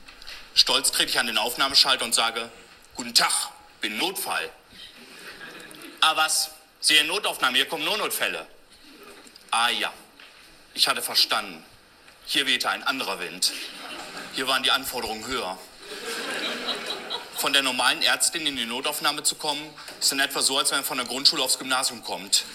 Stolz 0.54 0.92
trete 0.92 1.10
ich 1.10 1.20
an 1.20 1.28
den 1.28 1.38
Aufnahmeschalter 1.38 2.06
und 2.06 2.14
sage, 2.14 2.50
guten 2.96 3.14
Tag, 3.14 3.52
bin 3.82 3.98
Notfall. 3.98 4.50
Ah 6.02 6.16
was, 6.16 6.55
Sie 6.86 6.98
in 6.98 7.08
Notaufnahme, 7.08 7.58
hier 7.58 7.68
kommen 7.68 7.84
nur 7.84 7.98
Notfälle. 7.98 8.46
Ah 9.50 9.70
ja, 9.70 9.92
ich 10.76 10.88
hatte 10.88 11.02
verstanden. 11.02 11.66
Hier 12.28 12.46
wehte 12.46 12.70
ein 12.70 12.84
anderer 12.84 13.20
Wind. 13.20 13.54
Hier 14.34 14.48
waren 14.48 14.62
die 14.62 14.70
Anforderungen 14.70 15.26
höher. 15.26 15.58
Von 17.38 17.54
der 17.54 17.64
normalen 17.64 18.04
Ärztin 18.04 18.46
in 18.46 18.56
die 18.56 18.68
Notaufnahme 18.68 19.24
zu 19.24 19.34
kommen, 19.34 19.68
ist 20.00 20.12
in 20.12 20.20
etwa 20.20 20.44
so, 20.44 20.60
als 20.60 20.70
wenn 20.70 20.78
man 20.78 20.86
von 20.86 20.98
der 20.98 21.08
Grundschule 21.08 21.42
aufs 21.42 21.58
Gymnasium 21.58 22.04
kommt. 22.04 22.46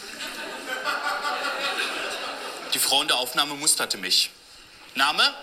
Die 2.72 2.78
Frau 2.78 3.02
in 3.02 3.08
der 3.08 3.16
Aufnahme 3.16 3.54
musterte 3.54 3.98
mich. 3.98 4.30
Name? 4.94 5.34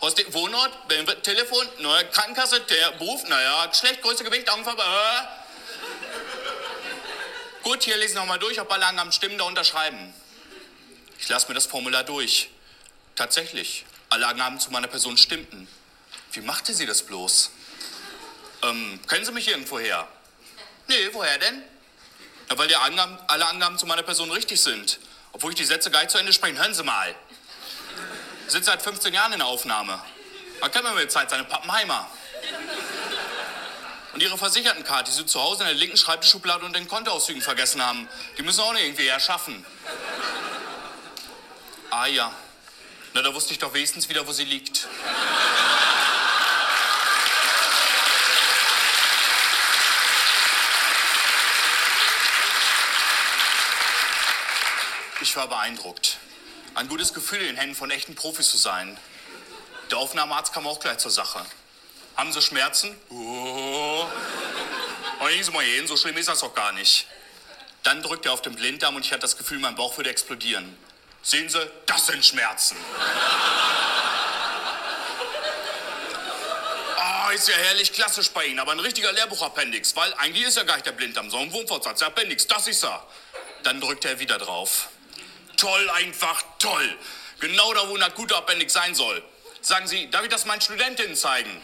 Hosti 0.00 0.24
Wohnort? 0.32 0.70
Telefon? 1.24 1.66
Neue 1.80 2.04
Krankenkasse? 2.10 2.60
Der 2.60 2.92
Beruf? 2.92 3.24
Naja, 3.26 3.74
schlecht, 3.74 4.02
Größe, 4.02 4.22
Gewicht, 4.22 4.48
Augenfarbe? 4.48 4.82
Äh. 4.82 5.45
Gut, 7.66 7.82
hier 7.82 7.96
lesen 7.96 8.14
wir 8.14 8.20
nochmal 8.20 8.38
durch, 8.38 8.60
ob 8.60 8.70
alle 8.70 8.86
Angaben 8.86 9.10
stimmen, 9.10 9.38
da 9.38 9.42
unterschreiben. 9.42 10.14
Ich 11.18 11.28
lasse 11.28 11.48
mir 11.48 11.54
das 11.54 11.66
Formular 11.66 12.04
durch. 12.04 12.48
Tatsächlich, 13.16 13.84
alle 14.08 14.28
Angaben 14.28 14.60
zu 14.60 14.70
meiner 14.70 14.86
Person 14.86 15.16
stimmten. 15.16 15.66
Wie 16.30 16.42
machte 16.42 16.72
sie 16.72 16.86
das 16.86 17.02
bloß? 17.02 17.50
Ähm, 18.62 19.00
kennen 19.08 19.24
Sie 19.24 19.32
mich 19.32 19.48
irgendwo 19.48 19.80
her? 19.80 20.06
Nee, 20.86 21.08
woher 21.10 21.38
denn? 21.38 21.60
Ja, 22.48 22.56
weil 22.56 22.68
die 22.68 22.76
Angaben, 22.76 23.18
alle 23.26 23.48
Angaben 23.48 23.76
zu 23.78 23.86
meiner 23.86 24.04
Person 24.04 24.30
richtig 24.30 24.60
sind. 24.60 25.00
Obwohl 25.32 25.50
ich 25.50 25.56
die 25.56 25.64
Sätze 25.64 25.90
gar 25.90 26.02
nicht 26.02 26.12
zu 26.12 26.18
Ende 26.18 26.32
spreche. 26.32 26.56
Hören 26.56 26.72
Sie 26.72 26.84
mal. 26.84 27.16
Sitze 28.46 28.66
seit 28.66 28.80
15 28.80 29.12
Jahren 29.12 29.32
in 29.32 29.40
der 29.40 29.48
Aufnahme. 29.48 30.00
Man 30.60 30.70
kennt 30.70 30.84
mir 30.84 30.94
mit 30.94 31.10
Zeit 31.10 31.30
seine 31.30 31.42
Pappenheimer. 31.42 32.08
Und 34.16 34.22
Ihre 34.22 34.38
Versichertenkarte, 34.38 35.10
die 35.10 35.14
Sie 35.14 35.26
zu 35.26 35.42
Hause 35.42 35.64
in 35.64 35.68
der 35.68 35.76
linken 35.76 35.98
Schreibtischschublade 35.98 36.64
und 36.64 36.74
den 36.74 36.88
Kontoauszügen 36.88 37.42
vergessen 37.42 37.84
haben, 37.84 38.08
die 38.38 38.42
müssen 38.42 38.62
auch 38.62 38.72
noch 38.72 38.80
irgendwie 38.80 39.06
erschaffen. 39.06 39.62
Ah 41.90 42.06
ja. 42.06 42.32
Na, 43.12 43.20
da 43.20 43.34
wusste 43.34 43.52
ich 43.52 43.58
doch 43.58 43.74
wenigstens 43.74 44.08
wieder, 44.08 44.26
wo 44.26 44.32
sie 44.32 44.46
liegt. 44.46 44.88
Ich 55.20 55.36
war 55.36 55.46
beeindruckt. 55.46 56.16
Ein 56.74 56.88
gutes 56.88 57.12
Gefühl, 57.12 57.40
in 57.40 57.48
den 57.48 57.56
Händen 57.58 57.74
von 57.74 57.90
echten 57.90 58.14
Profis 58.14 58.48
zu 58.48 58.56
sein. 58.56 58.96
Der 59.90 59.98
Aufnahmearzt 59.98 60.54
kam 60.54 60.66
auch 60.66 60.80
gleich 60.80 60.96
zur 60.96 61.10
Sache. 61.10 61.44
Haben 62.16 62.32
Sie 62.32 62.40
Schmerzen? 62.40 62.96
Oh. 63.10 64.06
Und 65.20 65.30
ich 65.30 65.52
mal 65.52 65.64
hin, 65.64 65.86
so 65.86 65.96
schlimm 65.96 66.16
ist 66.16 66.28
das 66.28 66.40
doch 66.40 66.54
gar 66.54 66.72
nicht. 66.72 67.06
Dann 67.82 68.02
drückte 68.02 68.30
er 68.30 68.32
auf 68.32 68.42
den 68.42 68.54
Blinddarm 68.54 68.96
und 68.96 69.04
ich 69.04 69.12
hatte 69.12 69.20
das 69.20 69.36
Gefühl, 69.36 69.58
mein 69.58 69.74
Bauch 69.74 69.96
würde 69.96 70.10
explodieren. 70.10 70.76
Sehen 71.22 71.48
Sie, 71.48 71.60
das 71.84 72.06
sind 72.06 72.24
Schmerzen. 72.24 72.76
Ah, 76.96 77.30
ist 77.32 77.48
ja 77.48 77.54
herrlich 77.54 77.92
klassisch 77.92 78.30
bei 78.30 78.46
Ihnen, 78.46 78.60
aber 78.60 78.72
ein 78.72 78.80
richtiger 78.80 79.12
Lehrbuchappendix, 79.12 79.94
weil 79.94 80.12
eigentlich 80.14 80.46
ist 80.46 80.56
ja 80.56 80.62
gar 80.62 80.74
nicht 80.76 80.86
der 80.86 80.92
Blinddarm, 80.92 81.30
sondern 81.30 81.50
ein 81.50 81.52
Wurmfortsatz. 81.52 81.98
Der 81.98 82.08
Appendix, 82.08 82.46
das 82.46 82.66
ist 82.66 82.82
er. 82.82 83.06
Dann 83.62 83.80
drückte 83.80 84.08
er 84.08 84.18
wieder 84.20 84.38
drauf. 84.38 84.88
Toll, 85.56 85.90
einfach 85.90 86.42
toll. 86.58 86.98
Genau 87.40 87.74
da, 87.74 87.88
wo 87.88 87.96
ein 87.96 88.02
akuter 88.02 88.38
Appendix 88.38 88.72
sein 88.72 88.94
soll. 88.94 89.22
Sagen 89.60 89.86
Sie, 89.86 90.08
darf 90.10 90.22
ich 90.22 90.30
das 90.30 90.46
meinen 90.46 90.60
Studentinnen 90.60 91.16
zeigen? 91.16 91.60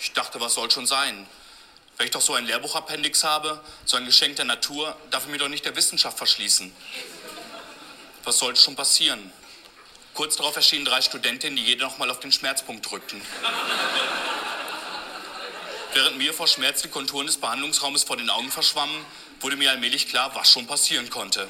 Ich 0.00 0.12
dachte, 0.12 0.40
was 0.40 0.54
soll 0.54 0.70
schon 0.70 0.86
sein? 0.86 1.26
Wenn 1.96 2.06
ich 2.06 2.12
doch 2.12 2.20
so 2.20 2.34
ein 2.34 2.44
Lehrbuchappendix 2.44 3.24
habe, 3.24 3.62
so 3.84 3.96
ein 3.96 4.04
Geschenk 4.04 4.36
der 4.36 4.44
Natur, 4.44 4.96
darf 5.10 5.24
ich 5.24 5.30
mir 5.30 5.38
doch 5.38 5.48
nicht 5.48 5.64
der 5.64 5.76
Wissenschaft 5.76 6.18
verschließen. 6.18 6.74
Was 8.24 8.38
sollte 8.38 8.60
schon 8.60 8.74
passieren? 8.74 9.32
Kurz 10.14 10.36
darauf 10.36 10.56
erschienen 10.56 10.84
drei 10.84 11.02
Studentinnen, 11.02 11.56
die 11.56 11.64
jede 11.64 11.82
noch 11.82 11.98
mal 11.98 12.10
auf 12.10 12.20
den 12.20 12.32
Schmerzpunkt 12.32 12.88
drückten. 12.90 13.20
Während 15.92 16.18
mir 16.18 16.34
vor 16.34 16.48
Schmerz 16.48 16.82
die 16.82 16.88
Konturen 16.88 17.26
des 17.26 17.36
Behandlungsraumes 17.36 18.02
vor 18.02 18.16
den 18.16 18.28
Augen 18.30 18.50
verschwammen, 18.50 19.04
wurde 19.40 19.56
mir 19.56 19.70
allmählich 19.70 20.08
klar, 20.08 20.34
was 20.34 20.50
schon 20.50 20.66
passieren 20.66 21.10
konnte. 21.10 21.48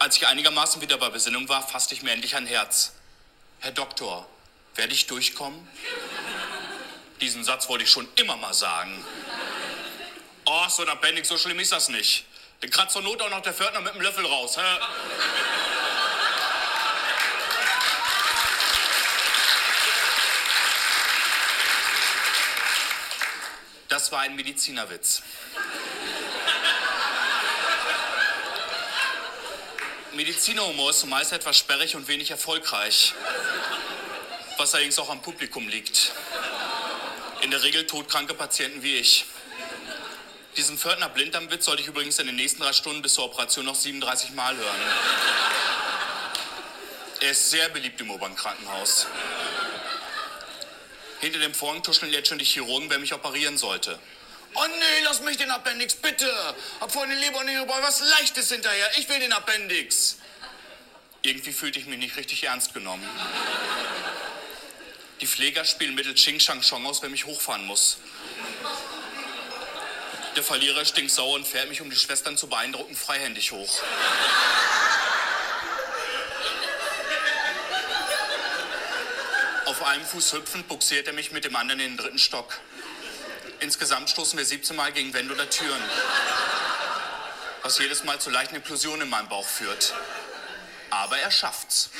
Als 0.00 0.16
ich 0.16 0.26
einigermaßen 0.26 0.80
wieder 0.80 0.96
bei 0.96 1.08
Besinnung 1.08 1.48
war, 1.48 1.66
fasste 1.66 1.94
ich 1.94 2.02
mir 2.02 2.12
endlich 2.12 2.34
ein 2.34 2.46
Herz. 2.46 2.92
Herr 3.60 3.72
Doktor, 3.72 4.28
werde 4.74 4.94
ich 4.94 5.06
durchkommen? 5.06 5.68
Diesen 7.20 7.44
Satz 7.44 7.68
wollte 7.68 7.84
ich 7.84 7.90
schon 7.90 8.08
immer 8.16 8.36
mal 8.36 8.54
sagen. 8.54 9.04
Oh, 10.44 10.68
so 10.68 10.82
ein 10.82 10.88
Appendix, 10.88 11.28
so 11.28 11.36
schlimm 11.36 11.58
ist 11.58 11.72
das 11.72 11.88
nicht. 11.88 12.24
Kratzt 12.70 12.92
zur 12.92 13.02
Not 13.02 13.20
auch 13.22 13.30
noch 13.30 13.42
der 13.42 13.54
Pförtner 13.54 13.80
mit 13.80 13.94
dem 13.94 14.00
Löffel 14.00 14.24
raus. 14.24 14.56
Hä? 14.56 14.78
Das 23.88 24.12
war 24.12 24.20
ein 24.20 24.36
Medizinerwitz. 24.36 25.22
Medizinerhumor 30.12 30.90
ist 30.90 31.00
zumeist 31.00 31.32
etwas 31.32 31.56
sperrig 31.56 31.94
und 31.96 32.08
wenig 32.08 32.30
erfolgreich. 32.30 33.14
Was 34.56 34.74
allerdings 34.74 34.98
auch 34.98 35.10
am 35.10 35.22
Publikum 35.22 35.68
liegt. 35.68 36.12
In 37.40 37.50
der 37.50 37.62
Regel 37.62 37.86
todkranke 37.86 38.34
Patienten 38.34 38.82
wie 38.82 38.96
ich. 38.96 39.24
Diesen 40.56 40.76
Pförtner 40.76 41.08
Blinddarmwitz 41.08 41.66
sollte 41.66 41.82
ich 41.82 41.88
übrigens 41.88 42.18
in 42.18 42.26
den 42.26 42.36
nächsten 42.36 42.60
drei 42.60 42.72
Stunden 42.72 43.00
bis 43.00 43.14
zur 43.14 43.24
Operation 43.24 43.64
noch 43.64 43.76
37 43.76 44.32
Mal 44.32 44.56
hören. 44.56 44.80
Er 47.20 47.30
ist 47.30 47.50
sehr 47.50 47.68
beliebt 47.68 48.00
im 48.00 48.10
Obernkrankenhaus. 48.10 49.06
Hinter 51.20 51.38
dem 51.38 51.54
Vorhang 51.54 51.82
tuscheln 51.82 52.12
jetzt 52.12 52.28
schon 52.28 52.38
die 52.38 52.44
Chirurgen, 52.44 52.90
wer 52.90 52.98
mich 52.98 53.14
operieren 53.14 53.56
sollte. 53.56 53.98
Oh 54.54 54.66
nee, 54.66 55.04
lass 55.04 55.20
mich 55.20 55.36
den 55.36 55.50
Appendix, 55.50 55.94
bitte. 55.94 56.28
Hab 56.80 56.90
vorhin 56.90 57.10
den 57.10 57.20
Leber 57.20 57.38
und 57.38 57.46
den 57.46 57.68
was 57.68 58.00
Leichtes 58.00 58.50
hinterher. 58.50 58.90
Ich 58.98 59.08
will 59.08 59.20
den 59.20 59.32
Appendix. 59.32 60.16
Irgendwie 61.22 61.52
fühlte 61.52 61.78
ich 61.78 61.86
mich 61.86 61.98
nicht 61.98 62.16
richtig 62.16 62.44
ernst 62.44 62.74
genommen. 62.74 63.08
Die 65.20 65.26
Pfleger 65.26 65.64
spielen 65.64 65.94
mittels 65.94 66.20
Ching 66.20 66.38
Shang 66.38 66.60
Chong 66.62 66.86
aus, 66.86 67.02
wer 67.02 67.08
mich 67.08 67.26
hochfahren 67.26 67.66
muss. 67.66 67.98
Der 70.36 70.44
Verlierer 70.44 70.84
stinkt 70.84 71.10
sauer 71.10 71.34
und 71.34 71.46
fährt 71.46 71.68
mich, 71.68 71.80
um 71.80 71.90
die 71.90 71.96
Schwestern 71.96 72.36
zu 72.36 72.46
beeindrucken, 72.46 72.94
freihändig 72.94 73.50
hoch. 73.50 73.82
Auf 79.66 79.82
einem 79.82 80.04
Fuß 80.06 80.34
hüpfend 80.34 80.68
buxiert 80.68 81.08
er 81.08 81.12
mich 81.12 81.32
mit 81.32 81.44
dem 81.44 81.56
anderen 81.56 81.80
in 81.80 81.90
den 81.90 81.96
dritten 81.96 82.18
Stock. 82.20 82.60
Insgesamt 83.58 84.10
stoßen 84.10 84.38
wir 84.38 84.46
17 84.46 84.76
Mal 84.76 84.92
gegen 84.92 85.12
Wände 85.14 85.34
oder 85.34 85.50
Türen. 85.50 85.82
Was 87.62 87.78
jedes 87.80 88.04
Mal 88.04 88.20
zu 88.20 88.30
leichten 88.30 88.54
Implosionen 88.54 89.02
in 89.02 89.08
meinem 89.10 89.28
Bauch 89.28 89.46
führt. 89.46 89.94
Aber 90.90 91.18
er 91.18 91.32
schafft's. 91.32 91.90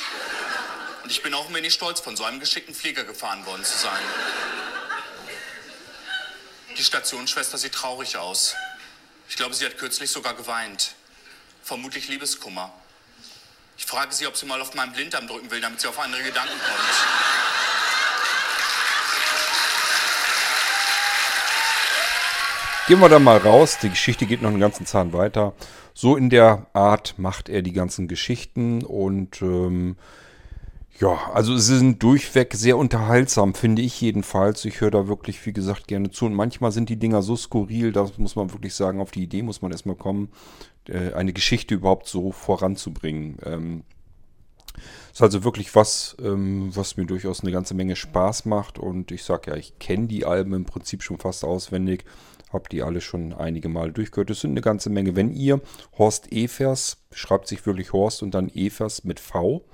Ich 1.10 1.22
bin 1.22 1.32
auch 1.32 1.48
ein 1.48 1.54
wenig 1.54 1.72
stolz, 1.72 2.00
von 2.00 2.16
so 2.16 2.24
einem 2.24 2.38
geschickten 2.38 2.74
Flieger 2.74 3.02
gefahren 3.04 3.44
worden 3.46 3.64
zu 3.64 3.78
sein. 3.78 4.00
Die 6.76 6.84
Stationsschwester 6.84 7.56
sieht 7.56 7.72
traurig 7.72 8.18
aus. 8.18 8.54
Ich 9.28 9.36
glaube, 9.36 9.54
sie 9.54 9.64
hat 9.64 9.78
kürzlich 9.78 10.10
sogar 10.10 10.34
geweint. 10.34 10.94
Vermutlich 11.62 12.08
Liebeskummer. 12.08 12.72
Ich 13.78 13.86
frage 13.86 14.14
sie, 14.14 14.26
ob 14.26 14.36
sie 14.36 14.44
mal 14.44 14.60
auf 14.60 14.74
meinen 14.74 14.92
Blinddarm 14.92 15.26
drücken 15.26 15.50
will, 15.50 15.62
damit 15.62 15.80
sie 15.80 15.88
auf 15.88 15.98
andere 15.98 16.22
Gedanken 16.22 16.58
kommt. 16.58 16.78
Gehen 22.86 23.00
wir 23.00 23.08
da 23.08 23.18
mal 23.18 23.38
raus. 23.38 23.78
Die 23.82 23.90
Geschichte 23.90 24.26
geht 24.26 24.42
noch 24.42 24.50
einen 24.50 24.60
ganzen 24.60 24.84
Zahn 24.84 25.12
weiter. 25.14 25.54
So 25.94 26.16
in 26.16 26.28
der 26.28 26.66
Art 26.74 27.18
macht 27.18 27.48
er 27.48 27.62
die 27.62 27.72
ganzen 27.72 28.08
Geschichten 28.08 28.84
und 28.84 29.40
ähm, 29.40 29.96
Ja, 31.00 31.30
also 31.32 31.56
sie 31.56 31.78
sind 31.78 32.02
durchweg 32.02 32.54
sehr 32.54 32.76
unterhaltsam, 32.76 33.54
finde 33.54 33.82
ich 33.82 34.00
jedenfalls. 34.00 34.64
Ich 34.64 34.80
höre 34.80 34.90
da 34.90 35.06
wirklich, 35.06 35.46
wie 35.46 35.52
gesagt, 35.52 35.86
gerne 35.86 36.10
zu. 36.10 36.26
Und 36.26 36.34
manchmal 36.34 36.72
sind 36.72 36.88
die 36.88 36.98
Dinger 36.98 37.22
so 37.22 37.36
skurril, 37.36 37.92
da 37.92 38.10
muss 38.16 38.34
man 38.34 38.52
wirklich 38.52 38.74
sagen, 38.74 39.00
auf 39.00 39.12
die 39.12 39.22
Idee 39.22 39.42
muss 39.42 39.62
man 39.62 39.70
erstmal 39.70 39.94
kommen, 39.94 40.30
äh, 40.88 41.12
eine 41.12 41.32
Geschichte 41.32 41.76
überhaupt 41.76 42.08
so 42.08 42.32
voranzubringen. 42.32 43.36
Ähm, 43.44 43.84
ist 45.12 45.22
also 45.22 45.44
wirklich 45.44 45.72
was, 45.76 46.16
ähm, 46.20 46.74
was 46.74 46.96
mir 46.96 47.06
durchaus 47.06 47.42
eine 47.42 47.52
ganze 47.52 47.74
Menge 47.74 47.94
Spaß 47.94 48.46
macht. 48.46 48.76
Und 48.80 49.12
ich 49.12 49.22
sage 49.22 49.52
ja, 49.52 49.56
ich 49.56 49.78
kenne 49.78 50.08
die 50.08 50.24
Alben 50.24 50.52
im 50.52 50.64
Prinzip 50.64 51.04
schon 51.04 51.18
fast 51.18 51.44
auswendig. 51.44 52.04
Hab 52.52 52.68
die 52.70 52.82
alle 52.82 53.00
schon 53.00 53.32
einige 53.34 53.68
Male 53.68 53.92
durchgehört. 53.92 54.30
Es 54.30 54.40
sind 54.40 54.50
eine 54.50 54.62
ganze 54.62 54.90
Menge. 54.90 55.14
Wenn 55.14 55.32
ihr 55.32 55.60
Horst 55.96 56.32
Evers, 56.32 56.96
schreibt 57.12 57.46
sich 57.46 57.66
wirklich 57.66 57.92
Horst 57.92 58.22
und 58.24 58.32
dann 58.32 58.48
Evers 58.48 59.04
mit 59.04 59.20
V. 59.20 59.64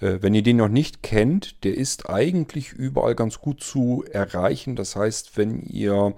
Äh, 0.00 0.18
wenn 0.20 0.34
ihr 0.34 0.42
den 0.42 0.56
noch 0.56 0.68
nicht 0.68 1.02
kennt, 1.02 1.64
der 1.64 1.76
ist 1.76 2.08
eigentlich 2.08 2.72
überall 2.72 3.14
ganz 3.14 3.40
gut 3.40 3.62
zu 3.62 4.04
erreichen. 4.10 4.76
Das 4.76 4.96
heißt, 4.96 5.36
wenn 5.36 5.60
ihr 5.62 6.14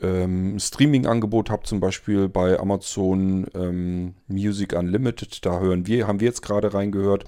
ähm, 0.00 0.58
Streaming-Angebot 0.58 1.50
habt, 1.50 1.66
zum 1.66 1.80
Beispiel 1.80 2.28
bei 2.28 2.58
Amazon 2.58 3.46
ähm, 3.54 4.14
Music 4.26 4.72
Unlimited, 4.72 5.44
da 5.44 5.60
hören 5.60 5.86
wir, 5.86 6.06
haben 6.06 6.20
wir 6.20 6.26
jetzt 6.26 6.42
gerade 6.42 6.74
reingehört. 6.74 7.24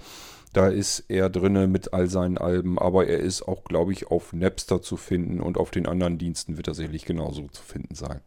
Da 0.52 0.68
ist 0.68 1.04
er 1.08 1.30
drinne 1.30 1.66
mit 1.66 1.92
all 1.92 2.08
seinen 2.08 2.38
Alben, 2.38 2.78
aber 2.78 3.08
er 3.08 3.18
ist 3.18 3.42
auch, 3.42 3.64
glaube 3.64 3.92
ich, 3.92 4.06
auf 4.12 4.32
Napster 4.32 4.80
zu 4.80 4.96
finden 4.96 5.40
und 5.40 5.58
auf 5.58 5.72
den 5.72 5.86
anderen 5.86 6.16
Diensten 6.16 6.56
wird 6.56 6.68
er 6.68 6.74
sicherlich 6.74 7.04
genauso 7.04 7.48
zu 7.48 7.62
finden 7.62 7.96
sein. 7.96 8.20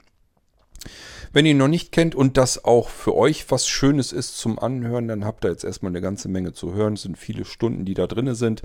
Wenn 1.34 1.46
ihr 1.46 1.52
ihn 1.52 1.58
noch 1.58 1.68
nicht 1.68 1.92
kennt 1.92 2.16
und 2.16 2.38
das 2.38 2.64
auch 2.64 2.90
für 2.90 3.16
euch 3.16 3.50
was 3.52 3.68
Schönes 3.68 4.12
ist 4.12 4.38
zum 4.38 4.60
Anhören, 4.60 5.08
dann 5.08 5.26
habt 5.26 5.46
ihr 5.46 5.52
jetzt 5.52 5.64
erstmal 5.64 5.92
eine 5.92 6.02
ganze 6.02 6.30
Menge 6.30 6.54
zu 6.54 6.74
hören. 6.74 6.94
Es 6.94 7.04
sind 7.04 7.18
viele 7.18 7.46
Stunden, 7.46 7.86
die 7.86 7.94
da 7.94 8.08
drin 8.08 8.34
sind 8.36 8.62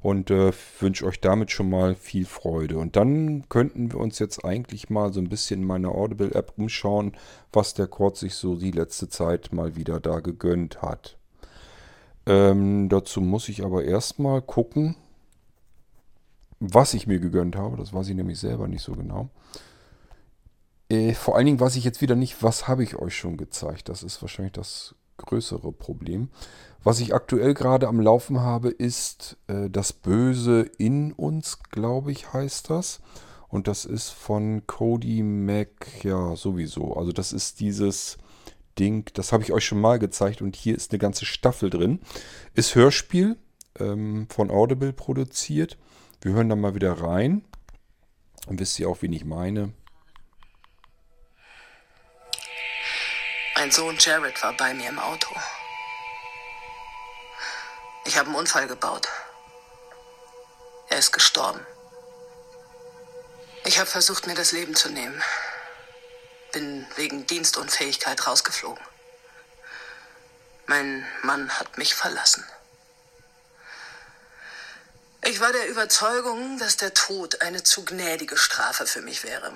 und 0.00 0.30
äh, 0.30 0.52
wünsche 0.80 1.06
euch 1.06 1.20
damit 1.20 1.50
schon 1.50 1.70
mal 1.70 1.94
viel 1.94 2.24
Freude. 2.24 2.78
Und 2.78 2.96
dann 2.96 3.48
könnten 3.48 3.92
wir 3.92 4.00
uns 4.00 4.18
jetzt 4.18 4.44
eigentlich 4.44 4.90
mal 4.90 5.12
so 5.12 5.20
ein 5.20 5.28
bisschen 5.28 5.62
in 5.62 5.66
meiner 5.66 5.94
Audible-App 5.94 6.54
umschauen, 6.56 7.12
was 7.52 7.74
der 7.74 7.88
Kord 7.88 8.16
sich 8.16 8.34
so 8.34 8.56
die 8.56 8.70
letzte 8.70 9.08
Zeit 9.08 9.52
mal 9.52 9.76
wieder 9.76 10.00
da 10.00 10.20
gegönnt 10.20 10.82
hat. 10.82 11.16
Ähm, 12.26 12.88
dazu 12.88 13.20
muss 13.20 13.48
ich 13.48 13.64
aber 13.64 13.84
erstmal 13.84 14.42
gucken, 14.42 14.96
was 16.60 16.94
ich 16.94 17.06
mir 17.06 17.20
gegönnt 17.20 17.56
habe. 17.56 17.76
Das 17.76 17.92
weiß 17.92 18.08
ich 18.08 18.14
nämlich 18.14 18.38
selber 18.38 18.68
nicht 18.68 18.82
so 18.82 18.92
genau. 18.92 19.30
Äh, 20.88 21.14
vor 21.14 21.36
allen 21.36 21.46
Dingen 21.46 21.60
weiß 21.60 21.76
ich 21.76 21.84
jetzt 21.84 22.00
wieder 22.00 22.16
nicht, 22.16 22.42
was 22.42 22.68
habe 22.68 22.82
ich 22.82 22.96
euch 22.96 23.16
schon 23.16 23.36
gezeigt. 23.36 23.88
Das 23.88 24.02
ist 24.02 24.22
wahrscheinlich 24.22 24.52
das 24.52 24.94
größere 25.18 25.72
Problem. 25.72 26.30
Was 26.82 27.00
ich 27.00 27.14
aktuell 27.14 27.54
gerade 27.54 27.88
am 27.88 28.00
Laufen 28.00 28.40
habe, 28.40 28.70
ist 28.70 29.36
äh, 29.48 29.68
das 29.68 29.92
Böse 29.92 30.62
in 30.78 31.12
uns, 31.12 31.58
glaube 31.70 32.12
ich, 32.12 32.32
heißt 32.32 32.70
das. 32.70 33.00
Und 33.48 33.66
das 33.66 33.84
ist 33.84 34.10
von 34.10 34.66
Cody 34.66 35.22
Mac, 35.22 36.04
ja, 36.04 36.36
sowieso. 36.36 36.94
Also 36.94 37.12
das 37.12 37.32
ist 37.32 37.60
dieses 37.60 38.18
Ding, 38.78 39.10
das 39.14 39.32
habe 39.32 39.42
ich 39.42 39.52
euch 39.52 39.64
schon 39.64 39.80
mal 39.80 39.98
gezeigt 39.98 40.40
und 40.40 40.54
hier 40.54 40.76
ist 40.76 40.92
eine 40.92 40.98
ganze 40.98 41.24
Staffel 41.24 41.70
drin. 41.70 42.00
Ist 42.54 42.74
Hörspiel 42.74 43.36
ähm, 43.78 44.26
von 44.30 44.50
Audible 44.50 44.92
produziert. 44.92 45.78
Wir 46.20 46.32
hören 46.32 46.48
da 46.48 46.56
mal 46.56 46.74
wieder 46.74 46.92
rein. 46.92 47.42
Dann 48.46 48.58
wisst 48.58 48.78
ihr 48.78 48.88
auch, 48.88 49.02
wen 49.02 49.12
ich 49.12 49.24
meine. 49.24 49.72
Mein 53.58 53.72
Sohn 53.72 53.98
Jared 53.98 54.40
war 54.44 54.52
bei 54.52 54.72
mir 54.72 54.88
im 54.88 55.00
Auto. 55.00 55.34
Ich 58.04 58.16
habe 58.16 58.28
einen 58.28 58.36
Unfall 58.36 58.68
gebaut. 58.68 59.08
Er 60.88 60.98
ist 60.98 61.12
gestorben. 61.12 61.66
Ich 63.64 63.80
habe 63.80 63.90
versucht, 63.90 64.28
mir 64.28 64.36
das 64.36 64.52
Leben 64.52 64.76
zu 64.76 64.90
nehmen. 64.90 65.20
Bin 66.52 66.86
wegen 66.94 67.26
Dienstunfähigkeit 67.26 68.28
rausgeflogen. 68.28 68.82
Mein 70.66 71.04
Mann 71.22 71.58
hat 71.58 71.78
mich 71.78 71.96
verlassen. 71.96 72.46
Ich 75.24 75.40
war 75.40 75.50
der 75.50 75.66
Überzeugung, 75.66 76.58
dass 76.60 76.76
der 76.76 76.94
Tod 76.94 77.42
eine 77.42 77.64
zu 77.64 77.84
gnädige 77.84 78.36
Strafe 78.36 78.86
für 78.86 79.02
mich 79.02 79.24
wäre. 79.24 79.52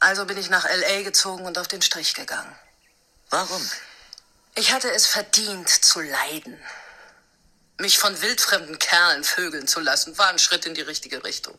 Also 0.00 0.24
bin 0.24 0.38
ich 0.38 0.48
nach 0.48 0.64
LA 0.64 1.02
gezogen 1.02 1.44
und 1.44 1.58
auf 1.58 1.68
den 1.68 1.82
Strich 1.82 2.14
gegangen. 2.14 2.56
Warum? 3.32 3.66
Ich 4.56 4.72
hatte 4.72 4.90
es 4.90 5.06
verdient 5.06 5.66
zu 5.70 6.02
leiden. 6.02 6.62
Mich 7.78 7.98
von 7.98 8.20
wildfremden 8.20 8.78
Kerlen 8.78 9.24
vögeln 9.24 9.66
zu 9.66 9.80
lassen, 9.80 10.18
war 10.18 10.28
ein 10.28 10.38
Schritt 10.38 10.66
in 10.66 10.74
die 10.74 10.82
richtige 10.82 11.24
Richtung. 11.24 11.58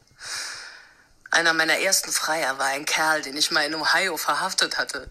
Einer 1.32 1.54
meiner 1.54 1.80
ersten 1.80 2.12
Freier 2.12 2.60
war 2.60 2.68
ein 2.68 2.86
Kerl, 2.86 3.24
den 3.24 3.36
ich 3.36 3.50
mal 3.50 3.66
in 3.66 3.74
Ohio 3.74 4.18
verhaftet 4.18 4.78
hatte. 4.78 5.10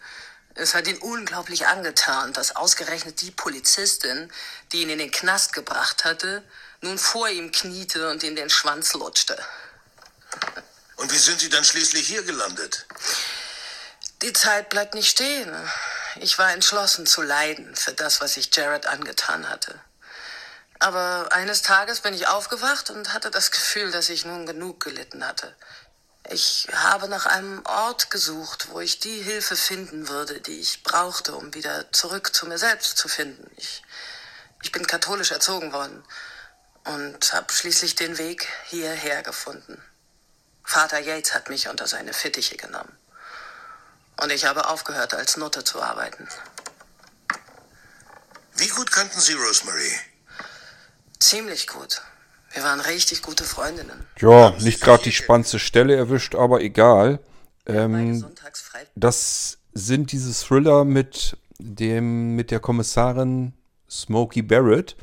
Es 0.54 0.76
hat 0.76 0.86
ihn 0.86 0.98
unglaublich 0.98 1.66
angetan, 1.66 2.32
dass 2.32 2.54
ausgerechnet 2.54 3.22
die 3.22 3.32
Polizistin, 3.32 4.32
die 4.70 4.82
ihn 4.82 4.90
in 4.90 4.98
den 4.98 5.10
Knast 5.10 5.54
gebracht 5.54 6.04
hatte, 6.04 6.44
nun 6.80 6.96
vor 6.96 7.28
ihm 7.28 7.50
kniete 7.50 8.08
und 8.08 8.22
ihm 8.22 8.36
den 8.36 8.50
Schwanz 8.50 8.92
lutschte. 8.92 9.36
Und 10.94 11.12
wie 11.12 11.18
sind 11.18 11.40
Sie 11.40 11.48
dann 11.48 11.64
schließlich 11.64 12.06
hier 12.06 12.22
gelandet? 12.22 12.86
Die 14.22 14.32
Zeit 14.32 14.68
bleibt 14.68 14.94
nicht 14.94 15.10
stehen. 15.10 15.52
Ich 16.16 16.38
war 16.38 16.52
entschlossen 16.52 17.06
zu 17.06 17.22
leiden 17.22 17.74
für 17.74 17.92
das, 17.92 18.20
was 18.20 18.36
ich 18.36 18.54
Jared 18.54 18.86
angetan 18.86 19.48
hatte. 19.48 19.80
Aber 20.78 21.28
eines 21.30 21.62
Tages 21.62 22.00
bin 22.00 22.12
ich 22.12 22.26
aufgewacht 22.26 22.90
und 22.90 23.12
hatte 23.14 23.30
das 23.30 23.50
Gefühl, 23.50 23.92
dass 23.92 24.08
ich 24.08 24.24
nun 24.24 24.46
genug 24.46 24.80
gelitten 24.80 25.26
hatte. 25.26 25.54
Ich 26.28 26.68
habe 26.72 27.08
nach 27.08 27.26
einem 27.26 27.64
Ort 27.64 28.10
gesucht, 28.10 28.68
wo 28.70 28.80
ich 28.80 28.98
die 29.00 29.22
Hilfe 29.22 29.56
finden 29.56 30.08
würde, 30.08 30.40
die 30.40 30.60
ich 30.60 30.82
brauchte, 30.82 31.34
um 31.34 31.54
wieder 31.54 31.90
zurück 31.92 32.34
zu 32.34 32.46
mir 32.46 32.58
selbst 32.58 32.98
zu 32.98 33.08
finden. 33.08 33.50
Ich, 33.56 33.82
ich 34.62 34.72
bin 34.72 34.86
katholisch 34.86 35.30
erzogen 35.30 35.72
worden 35.72 36.04
und 36.84 37.32
habe 37.32 37.52
schließlich 37.52 37.94
den 37.94 38.18
Weg 38.18 38.48
hierher 38.66 39.22
gefunden. 39.22 39.82
Vater 40.64 40.98
Yates 41.00 41.34
hat 41.34 41.48
mich 41.48 41.68
unter 41.68 41.86
seine 41.86 42.12
Fittiche 42.12 42.56
genommen. 42.56 42.96
Und 44.20 44.30
ich 44.30 44.44
habe 44.44 44.68
aufgehört, 44.68 45.14
als 45.14 45.36
Nutte 45.36 45.64
zu 45.64 45.82
arbeiten. 45.82 46.28
Wie 48.56 48.68
gut 48.68 48.92
kannten 48.92 49.18
Sie 49.18 49.32
Rosemary? 49.32 49.90
Ziemlich 51.18 51.66
gut. 51.66 52.02
Wir 52.52 52.62
waren 52.62 52.80
richtig 52.80 53.22
gute 53.22 53.44
Freundinnen. 53.44 54.06
Ja, 54.18 54.50
nicht 54.60 54.80
gerade 54.80 55.04
die 55.04 55.12
spannendste 55.12 55.58
Stelle 55.58 55.96
erwischt, 55.96 56.34
aber 56.34 56.60
egal. 56.60 57.18
Ähm, 57.66 58.24
das 58.94 59.58
sind 59.72 60.12
diese 60.12 60.32
Thriller 60.34 60.84
mit 60.84 61.36
dem 61.58 62.34
mit 62.34 62.50
der 62.50 62.60
Kommissarin 62.60 63.54
Smokey 63.88 64.42
Barrett, 64.42 64.96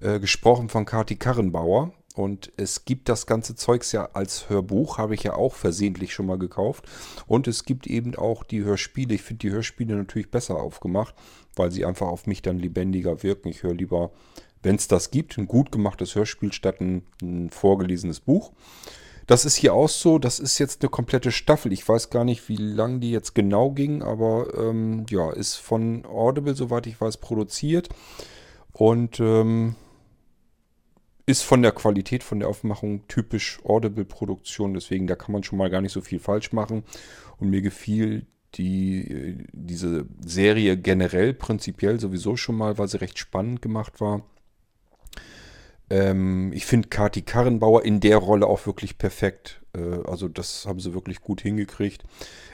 äh, 0.00 0.20
gesprochen 0.20 0.68
von 0.68 0.84
Kati 0.84 1.16
Karrenbauer. 1.16 1.92
Und 2.14 2.52
es 2.56 2.84
gibt 2.84 3.08
das 3.08 3.26
ganze 3.26 3.54
Zeugs 3.54 3.92
ja 3.92 4.10
als 4.12 4.50
Hörbuch, 4.50 4.98
habe 4.98 5.14
ich 5.14 5.22
ja 5.22 5.34
auch 5.34 5.54
versehentlich 5.54 6.12
schon 6.12 6.26
mal 6.26 6.38
gekauft. 6.38 6.84
Und 7.26 7.48
es 7.48 7.64
gibt 7.64 7.86
eben 7.86 8.14
auch 8.16 8.44
die 8.44 8.64
Hörspiele. 8.64 9.14
Ich 9.14 9.22
finde 9.22 9.38
die 9.40 9.50
Hörspiele 9.50 9.94
natürlich 9.96 10.30
besser 10.30 10.56
aufgemacht, 10.56 11.14
weil 11.56 11.70
sie 11.70 11.84
einfach 11.84 12.08
auf 12.08 12.26
mich 12.26 12.42
dann 12.42 12.58
lebendiger 12.58 13.22
wirken. 13.22 13.48
Ich 13.48 13.62
höre 13.62 13.74
lieber, 13.74 14.10
wenn 14.62 14.76
es 14.76 14.88
das 14.88 15.10
gibt, 15.10 15.38
ein 15.38 15.46
gut 15.46 15.72
gemachtes 15.72 16.14
Hörspiel 16.14 16.52
statt 16.52 16.80
ein, 16.80 17.02
ein 17.22 17.50
vorgelesenes 17.50 18.20
Buch. 18.20 18.52
Das 19.26 19.44
ist 19.44 19.56
hier 19.56 19.72
auch 19.72 19.88
so. 19.88 20.18
Das 20.18 20.38
ist 20.38 20.58
jetzt 20.58 20.82
eine 20.82 20.90
komplette 20.90 21.32
Staffel. 21.32 21.72
Ich 21.72 21.88
weiß 21.88 22.10
gar 22.10 22.24
nicht, 22.24 22.48
wie 22.48 22.56
lang 22.56 23.00
die 23.00 23.10
jetzt 23.10 23.34
genau 23.34 23.70
ging, 23.70 24.02
aber 24.02 24.52
ähm, 24.58 25.06
ja, 25.08 25.32
ist 25.32 25.56
von 25.56 26.04
Audible, 26.04 26.54
soweit 26.54 26.86
ich 26.86 27.00
weiß, 27.00 27.18
produziert. 27.18 27.88
Und 28.72 29.20
ähm, 29.20 29.76
ist 31.26 31.42
von 31.42 31.62
der 31.62 31.72
Qualität, 31.72 32.22
von 32.22 32.40
der 32.40 32.48
Aufmachung 32.48 33.06
typisch 33.08 33.60
Audible-Produktion. 33.64 34.74
Deswegen, 34.74 35.06
da 35.06 35.14
kann 35.14 35.32
man 35.32 35.42
schon 35.42 35.58
mal 35.58 35.70
gar 35.70 35.80
nicht 35.80 35.92
so 35.92 36.00
viel 36.00 36.18
falsch 36.18 36.52
machen. 36.52 36.84
Und 37.38 37.50
mir 37.50 37.62
gefiel 37.62 38.26
die, 38.54 39.46
diese 39.52 40.06
Serie 40.24 40.76
generell 40.76 41.32
prinzipiell 41.32 41.98
sowieso 41.98 42.36
schon 42.36 42.56
mal, 42.56 42.78
weil 42.78 42.88
sie 42.88 43.00
recht 43.00 43.18
spannend 43.18 43.62
gemacht 43.62 44.00
war. 44.00 44.22
Ähm, 45.90 46.52
ich 46.52 46.66
finde 46.66 46.88
Kati 46.88 47.22
Karrenbauer 47.22 47.84
in 47.84 48.00
der 48.00 48.18
Rolle 48.18 48.46
auch 48.46 48.66
wirklich 48.66 48.98
perfekt. 48.98 49.62
Äh, 49.74 50.06
also 50.06 50.28
das 50.28 50.66
haben 50.66 50.80
sie 50.80 50.94
wirklich 50.94 51.20
gut 51.20 51.40
hingekriegt. 51.40 52.02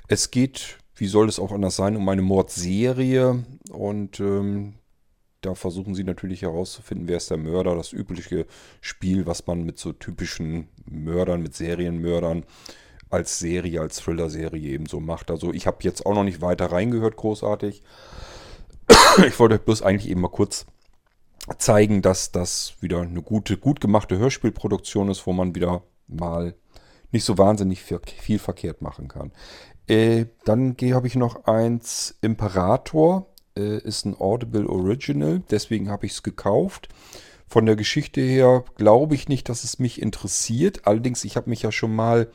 Es 0.08 0.30
geht, 0.30 0.78
wie 0.94 1.06
soll 1.06 1.28
es 1.28 1.38
auch 1.38 1.52
anders 1.52 1.76
sein, 1.76 1.96
um 1.96 2.08
eine 2.08 2.22
Mordserie. 2.22 3.44
Und 3.70 4.20
ähm, 4.20 4.74
da 5.40 5.54
versuchen 5.54 5.94
sie 5.94 6.04
natürlich 6.04 6.42
herauszufinden, 6.42 7.08
wer 7.08 7.16
ist 7.16 7.30
der 7.30 7.36
Mörder. 7.36 7.76
Das 7.76 7.92
übliche 7.92 8.46
Spiel, 8.80 9.26
was 9.26 9.46
man 9.46 9.62
mit 9.62 9.78
so 9.78 9.92
typischen 9.92 10.68
Mördern, 10.84 11.42
mit 11.42 11.54
Serienmördern 11.54 12.44
als 13.10 13.38
Serie, 13.38 13.80
als 13.80 14.00
Thriller-Serie 14.00 14.70
eben 14.70 14.86
so 14.86 15.00
macht. 15.00 15.30
Also 15.30 15.52
ich 15.52 15.66
habe 15.66 15.78
jetzt 15.82 16.04
auch 16.04 16.14
noch 16.14 16.24
nicht 16.24 16.40
weiter 16.40 16.66
reingehört, 16.66 17.16
großartig. 17.16 17.82
Ich 19.26 19.38
wollte 19.38 19.56
euch 19.56 19.62
bloß 19.62 19.82
eigentlich 19.82 20.10
eben 20.10 20.20
mal 20.20 20.28
kurz 20.28 20.66
zeigen, 21.58 22.02
dass 22.02 22.32
das 22.32 22.74
wieder 22.80 23.00
eine 23.00 23.22
gute, 23.22 23.56
gut 23.56 23.80
gemachte 23.80 24.18
Hörspielproduktion 24.18 25.08
ist, 25.08 25.26
wo 25.26 25.32
man 25.32 25.54
wieder 25.54 25.82
mal 26.06 26.54
nicht 27.10 27.24
so 27.24 27.38
wahnsinnig 27.38 27.82
viel 27.82 28.38
verkehrt 28.38 28.82
machen 28.82 29.08
kann. 29.08 29.32
Äh, 29.86 30.26
dann 30.44 30.76
habe 30.92 31.06
ich 31.06 31.14
noch 31.16 31.46
eins 31.46 32.18
Imperator, 32.20 33.26
äh, 33.58 33.78
ist 33.78 34.06
ein 34.06 34.16
Audible 34.18 34.68
Original, 34.68 35.42
deswegen 35.50 35.90
habe 35.90 36.06
ich 36.06 36.12
es 36.12 36.22
gekauft. 36.22 36.88
Von 37.48 37.66
der 37.66 37.76
Geschichte 37.76 38.20
her 38.20 38.64
glaube 38.76 39.14
ich 39.14 39.28
nicht, 39.28 39.48
dass 39.48 39.64
es 39.64 39.78
mich 39.78 40.00
interessiert. 40.00 40.86
Allerdings, 40.86 41.24
ich 41.24 41.36
habe 41.36 41.50
mich 41.50 41.62
ja 41.62 41.72
schon 41.72 41.94
mal 41.94 42.28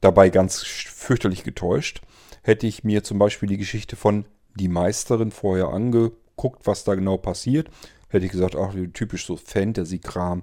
dabei 0.00 0.28
ganz 0.28 0.62
fürchterlich 0.62 1.44
getäuscht. 1.44 2.02
Hätte 2.42 2.66
ich 2.66 2.84
mir 2.84 3.04
zum 3.04 3.18
Beispiel 3.18 3.48
die 3.48 3.58
Geschichte 3.58 3.96
von 3.96 4.24
Die 4.56 4.68
Meisterin 4.68 5.30
vorher 5.30 5.68
angeguckt, 5.68 6.66
was 6.66 6.82
da 6.82 6.96
genau 6.96 7.16
passiert, 7.16 7.70
hätte 8.08 8.26
ich 8.26 8.32
gesagt, 8.32 8.56
ach, 8.56 8.74
typisch 8.92 9.24
so 9.26 9.36
Fantasy-Kram. 9.36 10.42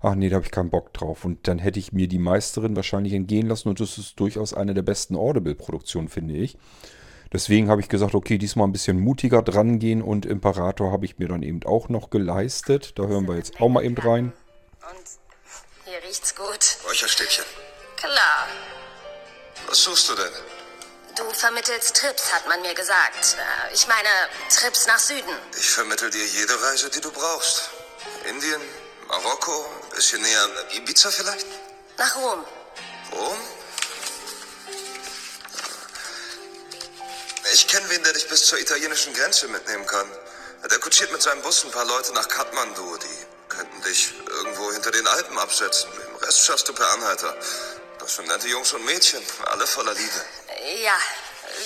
Ach 0.00 0.14
nee, 0.14 0.28
da 0.28 0.36
habe 0.36 0.44
ich 0.44 0.52
keinen 0.52 0.70
Bock 0.70 0.92
drauf. 0.92 1.24
Und 1.24 1.48
dann 1.48 1.58
hätte 1.58 1.78
ich 1.78 1.92
mir 1.92 2.06
die 2.06 2.18
Meisterin 2.18 2.76
wahrscheinlich 2.76 3.12
entgehen 3.12 3.48
lassen 3.48 3.68
und 3.68 3.80
das 3.80 3.98
ist 3.98 4.18
durchaus 4.20 4.54
eine 4.54 4.74
der 4.74 4.82
besten 4.82 5.16
Audible-Produktionen, 5.16 6.08
finde 6.08 6.34
ich. 6.34 6.56
Deswegen 7.32 7.70
habe 7.70 7.80
ich 7.80 7.88
gesagt, 7.88 8.14
okay, 8.14 8.36
diesmal 8.36 8.68
ein 8.68 8.72
bisschen 8.72 9.00
mutiger 9.00 9.42
dran 9.42 9.78
gehen 9.78 10.02
und 10.02 10.26
Imperator 10.26 10.92
habe 10.92 11.06
ich 11.06 11.18
mir 11.18 11.28
dann 11.28 11.42
eben 11.42 11.60
auch 11.64 11.88
noch 11.88 12.10
geleistet. 12.10 12.98
Da 12.98 13.04
hören 13.04 13.26
wir 13.26 13.36
jetzt 13.36 13.58
auch 13.60 13.68
mal 13.68 13.82
eben 13.84 13.96
rein. 13.96 14.32
Und 14.82 15.06
hier 15.86 16.02
riecht's 16.06 16.34
gut. 16.34 16.76
Räucherstäbchen. 16.86 17.44
Klar. 17.96 18.48
Was 19.66 19.78
suchst 19.82 20.10
du 20.10 20.14
denn? 20.14 20.32
Du 21.16 21.24
vermittelst 21.34 21.96
Trips, 21.96 22.32
hat 22.34 22.46
man 22.48 22.60
mir 22.62 22.74
gesagt. 22.74 23.36
Äh, 23.38 23.74
Ich 23.74 23.86
meine, 23.86 24.08
Trips 24.50 24.86
nach 24.86 24.98
Süden. 24.98 25.30
Ich 25.58 25.70
vermittel 25.70 26.10
dir 26.10 26.24
jede 26.26 26.52
Reise, 26.62 26.90
die 26.90 27.00
du 27.00 27.10
brauchst. 27.10 27.70
Indien, 28.28 28.60
Marokko, 29.08 29.52
ein 29.90 29.94
bisschen 29.96 30.20
näher 30.22 30.42
an 30.44 30.50
Ibiza 30.76 31.10
vielleicht? 31.10 31.46
Nach 31.98 32.16
Rom. 32.16 32.40
Rom? 33.12 33.36
Ich 37.52 37.66
kenne 37.66 37.88
wen, 37.90 38.02
der 38.04 38.12
dich 38.12 38.28
bis 38.28 38.46
zur 38.46 38.58
italienischen 38.58 39.12
Grenze 39.14 39.48
mitnehmen 39.48 39.86
kann. 39.86 40.08
Der 40.70 40.78
kutschiert 40.78 41.10
mit 41.10 41.22
seinem 41.22 41.42
Bus 41.42 41.64
ein 41.64 41.70
paar 41.72 41.84
Leute 41.84 42.12
nach 42.12 42.28
Kathmandu. 42.28 42.96
Die 42.98 43.26
könnten 43.48 43.82
dich 43.82 44.14
irgendwo 44.28 44.72
hinter 44.72 44.90
den 44.92 45.06
Alpen 45.06 45.38
absetzen. 45.38 45.90
Den 45.92 46.16
Rest 46.24 46.44
schaffst 46.44 46.68
du 46.68 46.72
per 46.72 46.90
Anhalter. 46.92 47.36
Das 47.98 48.16
sind 48.16 48.28
nette 48.28 48.48
Jungs 48.48 48.72
und 48.72 48.84
Mädchen, 48.84 49.22
alle 49.46 49.66
voller 49.66 49.94
Liebe. 49.94 50.24
Ja, 50.82 50.96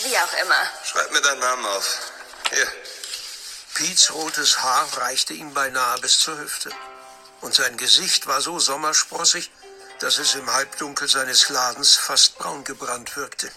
wie 0.05 0.17
auch 0.19 0.43
immer. 0.43 0.71
Schreib 0.85 1.13
mir 1.13 1.21
deinen 1.21 1.41
Namen 1.41 1.67
auf. 1.67 1.99
Hier. 2.51 2.67
Piets 3.75 4.13
rotes 4.13 4.63
Haar 4.63 4.89
reichte 4.97 5.35
ihm 5.35 5.53
beinahe 5.53 5.99
bis 6.01 6.19
zur 6.19 6.39
Hüfte. 6.39 6.71
Und 7.43 7.55
sein 7.55 7.77
Gesicht 7.77 8.27
war 8.27 8.41
so 8.41 8.59
sommersprossig, 8.59 9.51
dass 10.01 10.19
es 10.19 10.35
im 10.35 10.53
Halbdunkel 10.53 11.09
seines 11.09 11.49
Ladens 11.51 11.97
fast 11.97 12.39
braun 12.39 12.65
gebrannt 12.65 13.17
wirkte. 13.17 13.51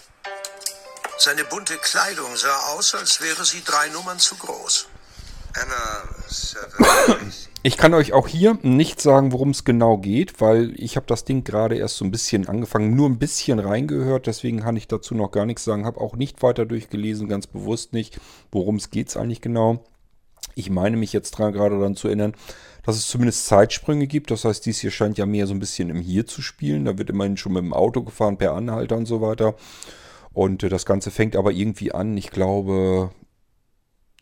Seine 1.22 1.44
bunte 1.44 1.74
Kleidung 1.76 2.34
sah 2.34 2.72
aus, 2.74 2.94
als 2.94 3.20
wäre 3.20 3.44
sie 3.44 3.62
drei 3.62 3.90
Nummern 3.90 4.18
zu 4.18 4.36
groß. 4.36 4.86
Ich 7.62 7.76
kann 7.76 7.92
euch 7.92 8.14
auch 8.14 8.26
hier 8.26 8.58
nicht 8.62 9.02
sagen, 9.02 9.32
worum 9.32 9.50
es 9.50 9.64
genau 9.64 9.98
geht, 9.98 10.40
weil 10.40 10.72
ich 10.80 10.96
habe 10.96 11.04
das 11.06 11.26
Ding 11.26 11.44
gerade 11.44 11.76
erst 11.76 11.98
so 11.98 12.06
ein 12.06 12.10
bisschen 12.10 12.48
angefangen, 12.48 12.96
nur 12.96 13.06
ein 13.06 13.18
bisschen 13.18 13.58
reingehört, 13.58 14.26
deswegen 14.26 14.60
kann 14.60 14.78
ich 14.78 14.88
dazu 14.88 15.14
noch 15.14 15.30
gar 15.30 15.44
nichts 15.44 15.64
sagen, 15.64 15.84
habe 15.84 16.00
auch 16.00 16.16
nicht 16.16 16.42
weiter 16.42 16.64
durchgelesen, 16.64 17.28
ganz 17.28 17.46
bewusst 17.46 17.92
nicht, 17.92 18.18
worum 18.50 18.76
es 18.76 18.88
geht 18.88 19.14
eigentlich 19.14 19.42
genau. 19.42 19.84
Ich 20.54 20.70
meine 20.70 20.96
mich 20.96 21.12
jetzt 21.12 21.32
dran, 21.32 21.52
gerade 21.52 21.76
daran 21.76 21.96
zu 21.96 22.08
erinnern, 22.08 22.34
dass 22.82 22.96
es 22.96 23.08
zumindest 23.08 23.44
Zeitsprünge 23.44 24.06
gibt. 24.06 24.30
Das 24.30 24.46
heißt, 24.46 24.64
dies 24.64 24.80
hier 24.80 24.90
scheint 24.90 25.18
ja 25.18 25.26
mehr 25.26 25.46
so 25.46 25.52
ein 25.52 25.60
bisschen 25.60 25.90
im 25.90 26.00
Hier 26.00 26.26
zu 26.26 26.40
spielen. 26.40 26.86
Da 26.86 26.96
wird 26.96 27.10
immerhin 27.10 27.36
schon 27.36 27.52
mit 27.52 27.62
dem 27.62 27.74
Auto 27.74 28.02
gefahren, 28.02 28.38
per 28.38 28.54
Anhalter 28.54 28.96
und 28.96 29.04
so 29.04 29.20
weiter. 29.20 29.54
Und 30.32 30.62
äh, 30.62 30.68
das 30.68 30.86
Ganze 30.86 31.10
fängt 31.10 31.36
aber 31.36 31.52
irgendwie 31.52 31.92
an, 31.92 32.16
ich 32.16 32.30
glaube, 32.30 33.10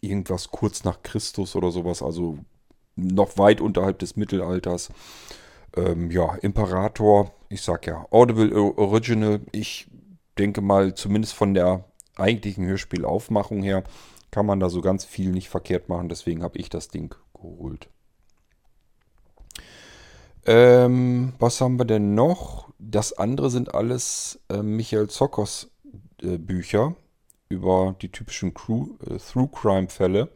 irgendwas 0.00 0.50
kurz 0.50 0.84
nach 0.84 1.02
Christus 1.02 1.56
oder 1.56 1.70
sowas, 1.70 2.02
also 2.02 2.38
noch 2.96 3.38
weit 3.38 3.61
unterhalb 3.61 3.98
des 3.98 4.16
Mittelalters. 4.16 4.90
Ähm, 5.76 6.11
ja, 6.11 6.34
Imperator, 6.36 7.32
ich 7.48 7.62
sag 7.62 7.86
ja, 7.86 8.06
Audible 8.11 8.52
Original. 8.54 9.40
Ich 9.52 9.88
denke 10.38 10.61
mal, 10.61 10.94
zumindest 10.94 11.34
von 11.34 11.54
der 11.54 11.84
eigentlichen 12.16 12.66
Hörspielaufmachung 12.66 13.62
her, 13.62 13.84
kann 14.30 14.46
man 14.46 14.61
da 14.61 14.68
so 14.68 14.80
ganz 14.80 15.04
viel 15.04 15.30
nicht 15.30 15.48
verkehrt 15.48 15.88
machen. 15.88 16.09
Deswegen 16.09 16.42
habe 16.42 16.59
ich 16.59 16.68
das 16.68 16.88
Ding 16.88 17.14
geholt. 17.34 17.88
Ähm, 20.46 21.34
was 21.38 21.61
haben 21.61 21.78
wir 21.78 21.84
denn 21.84 22.14
noch? 22.14 22.68
Das 22.78 23.12
andere 23.12 23.50
sind 23.50 23.74
alles 23.74 24.40
äh, 24.48 24.62
Michael 24.62 25.09
Zokos 25.09 25.70
äh, 26.22 26.38
Bücher 26.38 26.94
über 27.48 27.94
die 28.00 28.10
typischen 28.10 28.50
äh, 28.50 29.18
Through-Crime-Fälle. 29.18 30.28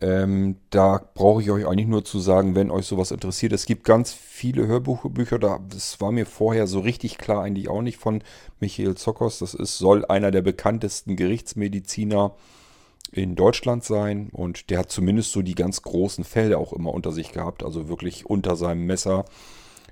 Ähm, 0.00 0.56
da 0.68 1.02
brauche 1.14 1.40
ich 1.40 1.50
euch 1.50 1.66
eigentlich 1.66 1.86
nur 1.86 2.04
zu 2.04 2.18
sagen, 2.18 2.54
wenn 2.54 2.70
euch 2.70 2.86
sowas 2.86 3.12
interessiert. 3.12 3.52
Es 3.52 3.64
gibt 3.64 3.84
ganz 3.84 4.12
viele 4.12 4.66
Hörbuchbücher, 4.66 5.38
da, 5.38 5.58
das 5.70 6.00
war 6.02 6.12
mir 6.12 6.26
vorher 6.26 6.66
so 6.66 6.80
richtig 6.80 7.16
klar 7.16 7.42
eigentlich 7.42 7.68
auch 7.68 7.80
nicht 7.80 7.96
von 7.96 8.22
Michael 8.60 8.94
Zokos. 8.96 9.38
Das 9.38 9.54
ist, 9.54 9.78
soll 9.78 10.04
einer 10.04 10.30
der 10.30 10.42
bekanntesten 10.42 11.16
Gerichtsmediziner 11.16 12.34
in 13.12 13.36
Deutschland 13.36 13.84
sein 13.84 14.28
und 14.32 14.68
der 14.68 14.80
hat 14.80 14.90
zumindest 14.90 15.32
so 15.32 15.40
die 15.40 15.54
ganz 15.54 15.80
großen 15.80 16.24
Fälle 16.24 16.58
auch 16.58 16.74
immer 16.74 16.92
unter 16.92 17.12
sich 17.12 17.32
gehabt, 17.32 17.62
also 17.64 17.88
wirklich 17.88 18.26
unter 18.26 18.56
seinem 18.56 18.84
Messer 18.84 19.24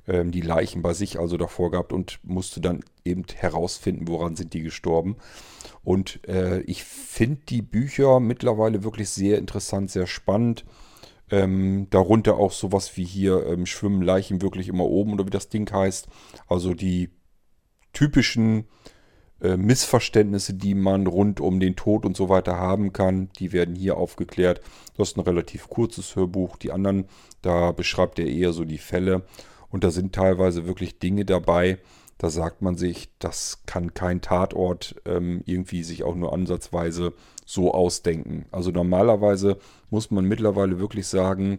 ähm, 0.06 0.30
die 0.30 0.40
Leichen 0.40 0.82
bei 0.82 0.94
sich 0.94 1.18
also 1.18 1.36
davor 1.36 1.70
gehabt 1.70 1.92
und 1.92 2.18
musste 2.22 2.60
dann 2.60 2.80
eben 3.04 3.24
herausfinden, 3.34 4.08
woran 4.08 4.36
sind 4.36 4.54
die 4.54 4.62
gestorben. 4.62 5.16
Und 5.82 6.26
äh, 6.28 6.60
ich 6.62 6.84
finde 6.84 7.40
die 7.48 7.62
Bücher 7.62 8.20
mittlerweile 8.20 8.84
wirklich 8.84 9.10
sehr 9.10 9.38
interessant, 9.38 9.90
sehr 9.90 10.06
spannend. 10.06 10.64
Ähm, 11.30 11.86
darunter 11.90 12.36
auch 12.36 12.52
sowas 12.52 12.96
wie 12.96 13.04
hier 13.04 13.46
ähm, 13.46 13.66
Schwimmen 13.66 14.02
Leichen 14.02 14.42
wirklich 14.42 14.68
immer 14.68 14.84
oben 14.84 15.14
oder 15.14 15.26
wie 15.26 15.30
das 15.30 15.48
Ding 15.48 15.70
heißt. 15.70 16.06
Also 16.48 16.74
die 16.74 17.10
typischen 17.92 18.66
äh, 19.40 19.56
Missverständnisse, 19.56 20.54
die 20.54 20.74
man 20.74 21.06
rund 21.06 21.40
um 21.40 21.60
den 21.60 21.76
Tod 21.76 22.04
und 22.04 22.16
so 22.16 22.28
weiter 22.28 22.58
haben 22.58 22.92
kann, 22.92 23.30
die 23.38 23.52
werden 23.52 23.74
hier 23.74 23.96
aufgeklärt. 23.96 24.60
Das 24.96 25.10
ist 25.10 25.16
ein 25.16 25.22
relativ 25.22 25.68
kurzes 25.68 26.14
Hörbuch. 26.14 26.56
Die 26.56 26.72
anderen, 26.72 27.06
da 27.42 27.72
beschreibt 27.72 28.18
er 28.18 28.26
eher 28.26 28.52
so 28.52 28.64
die 28.64 28.78
Fälle. 28.78 29.22
Und 29.74 29.82
da 29.82 29.90
sind 29.90 30.14
teilweise 30.14 30.66
wirklich 30.68 31.00
Dinge 31.00 31.24
dabei, 31.24 31.78
da 32.18 32.30
sagt 32.30 32.62
man 32.62 32.76
sich, 32.76 33.08
das 33.18 33.64
kann 33.66 33.92
kein 33.92 34.20
Tatort 34.20 34.94
ähm, 35.04 35.42
irgendwie 35.46 35.82
sich 35.82 36.04
auch 36.04 36.14
nur 36.14 36.32
ansatzweise 36.32 37.12
so 37.44 37.74
ausdenken. 37.74 38.46
Also 38.52 38.70
normalerweise 38.70 39.58
muss 39.90 40.12
man 40.12 40.26
mittlerweile 40.26 40.78
wirklich 40.78 41.08
sagen, 41.08 41.58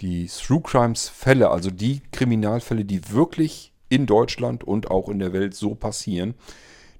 die 0.00 0.26
Through 0.26 0.62
Crimes 0.62 1.08
Fälle, 1.08 1.50
also 1.50 1.70
die 1.70 2.02
Kriminalfälle, 2.10 2.84
die 2.84 3.12
wirklich 3.12 3.72
in 3.88 4.06
Deutschland 4.06 4.64
und 4.64 4.90
auch 4.90 5.08
in 5.08 5.20
der 5.20 5.32
Welt 5.32 5.54
so 5.54 5.76
passieren, 5.76 6.34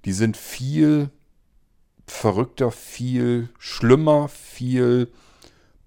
die 0.05 0.13
sind 0.13 0.37
viel 0.37 1.11
verrückter, 2.07 2.71
viel 2.71 3.49
schlimmer, 3.59 4.29
viel 4.29 5.11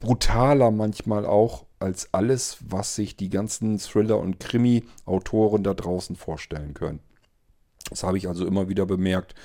brutaler 0.01 0.69
manchmal 0.69 1.25
auch 1.25 1.63
als 1.79 2.13
alles, 2.13 2.57
was 2.61 2.95
sich 2.95 3.15
die 3.15 3.29
ganzen 3.29 3.79
Thriller- 3.79 4.19
und 4.19 4.39
Krimi-Autoren 4.39 5.63
da 5.63 5.73
draußen 5.73 6.15
vorstellen 6.15 6.73
können. 6.73 6.99
Das 7.89 8.03
habe 8.03 8.17
ich 8.17 8.27
also 8.27 8.45
immer 8.45 8.69
wieder 8.69 8.85
bemerkt. 8.85 9.35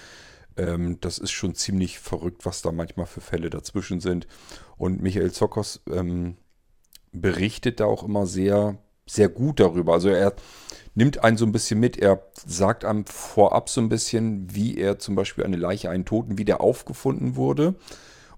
Ähm, 0.57 0.99
das 1.01 1.19
ist 1.19 1.31
schon 1.31 1.55
ziemlich 1.55 1.99
verrückt, 1.99 2.45
was 2.45 2.63
da 2.63 2.73
manchmal 2.73 3.07
für 3.07 3.21
Fälle 3.21 3.51
dazwischen 3.51 4.01
sind. 4.01 4.27
Und 4.77 5.03
Michael 5.03 5.33
Zokos 5.33 5.83
ähm, 5.91 6.37
berichtet 7.13 7.81
da 7.81 7.87
auch 7.87 8.03
immer 8.03 8.27
sehr, 8.27 8.79
sehr 9.07 9.29
gut 9.29 9.61
darüber. 9.61 9.95
Also 9.95 10.09
er 10.09 10.35
nimmt 10.95 11.23
einen 11.25 11.37
so 11.37 11.47
ein 11.47 11.53
bisschen 11.53 11.81
mit. 11.81 11.97
Er 11.97 12.23
sagt 12.47 12.85
einem 12.85 13.07
vorab 13.07 13.69
so 13.69 13.81
ein 13.81 13.89
bisschen, 13.89 14.55
wie 14.55 14.77
er 14.77 14.99
zum 14.99 15.15
Beispiel 15.15 15.45
eine 15.45 15.57
Leiche, 15.57 15.91
einen 15.91 16.05
Toten, 16.05 16.39
wie 16.39 16.45
der 16.45 16.61
aufgefunden 16.61 17.37
wurde 17.37 17.77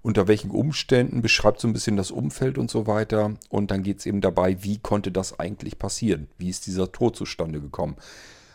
unter 0.01 0.27
welchen 0.27 0.51
Umständen, 0.51 1.21
beschreibt 1.21 1.59
so 1.59 1.67
ein 1.67 1.73
bisschen 1.73 1.97
das 1.97 2.11
Umfeld 2.11 2.57
und 2.57 2.69
so 2.69 2.87
weiter. 2.87 3.35
Und 3.49 3.71
dann 3.71 3.83
geht 3.83 3.99
es 3.99 4.05
eben 4.05 4.21
dabei, 4.21 4.63
wie 4.63 4.77
konnte 4.77 5.11
das 5.11 5.39
eigentlich 5.39 5.79
passieren? 5.79 6.27
Wie 6.37 6.49
ist 6.49 6.67
dieser 6.67 6.91
Tod 6.91 7.15
zustande 7.15 7.61
gekommen? 7.61 7.95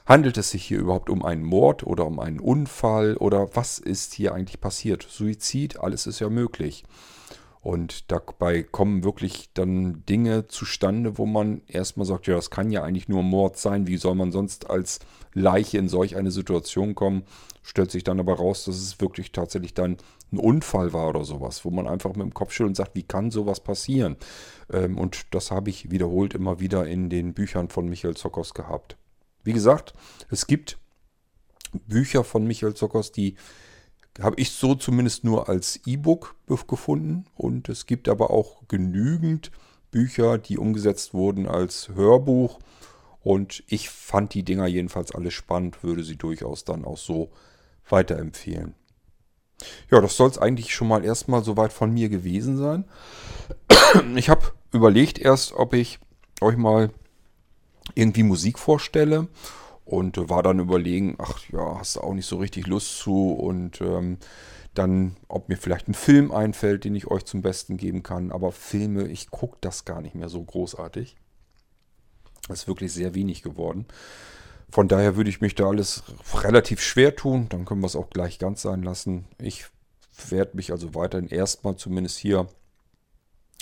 Handelt 0.07 0.37
es 0.37 0.51
sich 0.51 0.65
hier 0.65 0.79
überhaupt 0.79 1.11
um 1.11 1.25
einen 1.25 1.45
Mord 1.45 1.87
oder 1.87 2.07
um 2.07 2.19
einen 2.19 2.41
Unfall 2.41 3.17
oder 3.17 3.55
was 3.55 3.79
ist 3.79 4.15
hier 4.15 4.35
eigentlich 4.35 4.61
passiert? 4.61 5.07
Suizid, 5.09 5.79
alles 5.79 6.07
ist 6.07 6.19
ja 6.19 6.29
möglich. 6.29 6.85
Und 7.63 8.11
dabei 8.11 8.65
kommen 8.65 9.05
wirklich 9.05 9.51
dann 9.55 10.05
Dinge 10.05 10.49
zustande, 10.49 11.17
wo 11.17 11.27
man 11.27 11.63
erstmal 11.69 12.05
sagt, 12.05 12.27
ja, 12.27 12.35
das 12.35 12.51
kann 12.51 12.73
ja 12.73 12.83
eigentlich 12.83 13.09
nur 13.09 13.23
Mord 13.23 13.57
sein. 13.57 13.87
Wie 13.87 13.99
soll 13.99 14.17
man 14.17 14.33
sonst 14.33 14.69
als 14.69 14.99
Leiche 15.33 15.79
in 15.79 15.89
solch 15.89 16.17
eine 16.17 16.33
Situation 16.33 16.97
kommen? 16.97 17.23
Stellt 17.63 17.93
sich 17.93 18.03
dann 18.03 18.19
aber 18.19 18.35
raus, 18.35 18.65
dass 18.65 18.75
es 18.75 19.01
wirklich 19.01 19.31
tatsächlich 19.31 19.75
dann 19.75 19.99
ein 20.33 20.39
Unfall 20.39 20.93
war 20.93 21.09
oder 21.09 21.23
sowas, 21.23 21.65
wo 21.65 21.71
man 21.71 21.87
einfach 21.87 22.11
mit 22.11 22.23
dem 22.23 22.35
Kopf 22.35 22.51
schüttelt 22.51 22.71
und 22.71 22.75
sagt, 22.75 22.97
wie 22.97 23.05
kann 23.05 23.31
sowas 23.31 23.61
passieren? 23.61 24.17
Ähm, 24.69 24.99
und 24.99 25.33
das 25.33 25.53
habe 25.53 25.71
ich 25.71 25.93
wiederholt 25.93 26.35
immer 26.35 26.59
wieder 26.59 26.89
in 26.89 27.11
den 27.11 27.33
Büchern 27.33 27.69
von 27.69 27.89
Michael 27.89 28.17
Zokos 28.17 28.55
gehabt. 28.55 28.97
Wie 29.45 29.53
gesagt, 29.53 29.95
es 30.31 30.49
gibt 30.49 30.79
Bücher 31.87 32.25
von 32.25 32.45
Michael 32.45 32.75
Zokos, 32.75 33.13
die 33.13 33.37
habe 34.21 34.41
ich 34.41 34.51
so 34.51 34.75
zumindest 34.75 35.25
nur 35.25 35.49
als 35.49 35.81
E-Book 35.87 36.37
gefunden. 36.67 37.25
Und 37.35 37.69
es 37.69 37.87
gibt 37.87 38.09
aber 38.09 38.31
auch 38.31 38.63
genügend 38.69 39.51
Bücher, 39.91 40.39
die 40.39 40.59
umgesetzt 40.59 41.15
wurden 41.15 41.47
als 41.47 41.91
Hörbuch. 41.95 42.59
Und 43.21 43.63
ich 43.69 43.89
fand 43.89 44.35
die 44.35 44.43
Dinger 44.43 44.67
jedenfalls 44.67 45.15
alle 45.15 45.31
spannend, 45.31 45.83
würde 45.83 46.03
sie 46.03 46.17
durchaus 46.17 46.65
dann 46.65 46.85
auch 46.85 46.99
so 46.99 47.31
weiterempfehlen. 47.89 48.75
Ja, 49.91 50.01
das 50.01 50.17
soll 50.17 50.29
es 50.29 50.39
eigentlich 50.39 50.75
schon 50.75 50.89
mal 50.89 51.05
erstmal 51.05 51.45
soweit 51.45 51.73
von 51.73 51.93
mir 51.93 52.09
gewesen 52.09 52.57
sein. 52.57 52.85
Ich 54.17 54.31
habe 54.31 54.53
überlegt 54.73 55.19
erst, 55.19 55.53
ob 55.53 55.75
ich 55.75 55.99
euch 56.41 56.57
mal 56.57 56.91
irgendwie 57.95 58.23
Musik 58.23 58.59
vorstelle 58.59 59.29
und 59.93 60.17
war 60.31 60.43
dann 60.43 60.59
überlegen, 60.59 61.17
ach 61.19 61.39
ja, 61.53 61.79
hast 61.79 61.97
du 61.97 62.01
auch 62.01 62.15
nicht 62.15 62.25
so 62.25 62.39
richtig 62.39 62.67
Lust 62.67 62.97
zu 62.97 63.35
und 63.35 63.83
ähm, 63.83 64.17
dann, 64.73 65.17
ob 65.29 65.51
mir 65.51 65.59
vielleicht 65.59 65.87
ein 65.87 65.93
Film 65.93 66.33
einfällt, 66.33 66.85
den 66.85 66.95
ich 66.95 67.09
euch 67.09 67.27
zum 67.27 67.43
Besten 67.43 67.77
geben 67.77 68.03
kann. 68.03 68.33
Aber 68.33 68.53
Filme, 68.53 69.07
ich 69.09 69.31
gucke 69.31 69.59
das 69.61 69.85
gar 69.85 70.01
nicht 70.01 70.15
mehr 70.15 70.31
so 70.31 70.43
großartig. 70.43 71.17
Das 72.49 72.61
ist 72.61 72.69
wirklich 72.69 72.91
sehr 72.95 73.15
wenig 73.15 73.43
geworden. 73.43 73.85
Von 74.71 74.89
daher 74.89 75.17
würde 75.17 75.29
ich 75.29 75.43
mich 75.43 75.55
da 75.55 75.69
alles 75.69 76.03
relativ 76.33 76.81
schwer 76.81 77.15
tun. 77.15 77.51
Dann 77.51 77.67
können 77.67 77.83
wir 77.83 77.87
es 77.87 77.97
auch 77.97 78.09
gleich 78.09 78.39
ganz 78.39 78.63
sein 78.63 78.83
lassen. 78.83 79.27
Ich 79.39 79.67
werde 80.31 80.57
mich 80.57 80.73
also 80.73 80.95
weiterhin 80.95 81.29
erstmal 81.29 81.77
zumindest 81.77 82.17
hier 82.17 82.47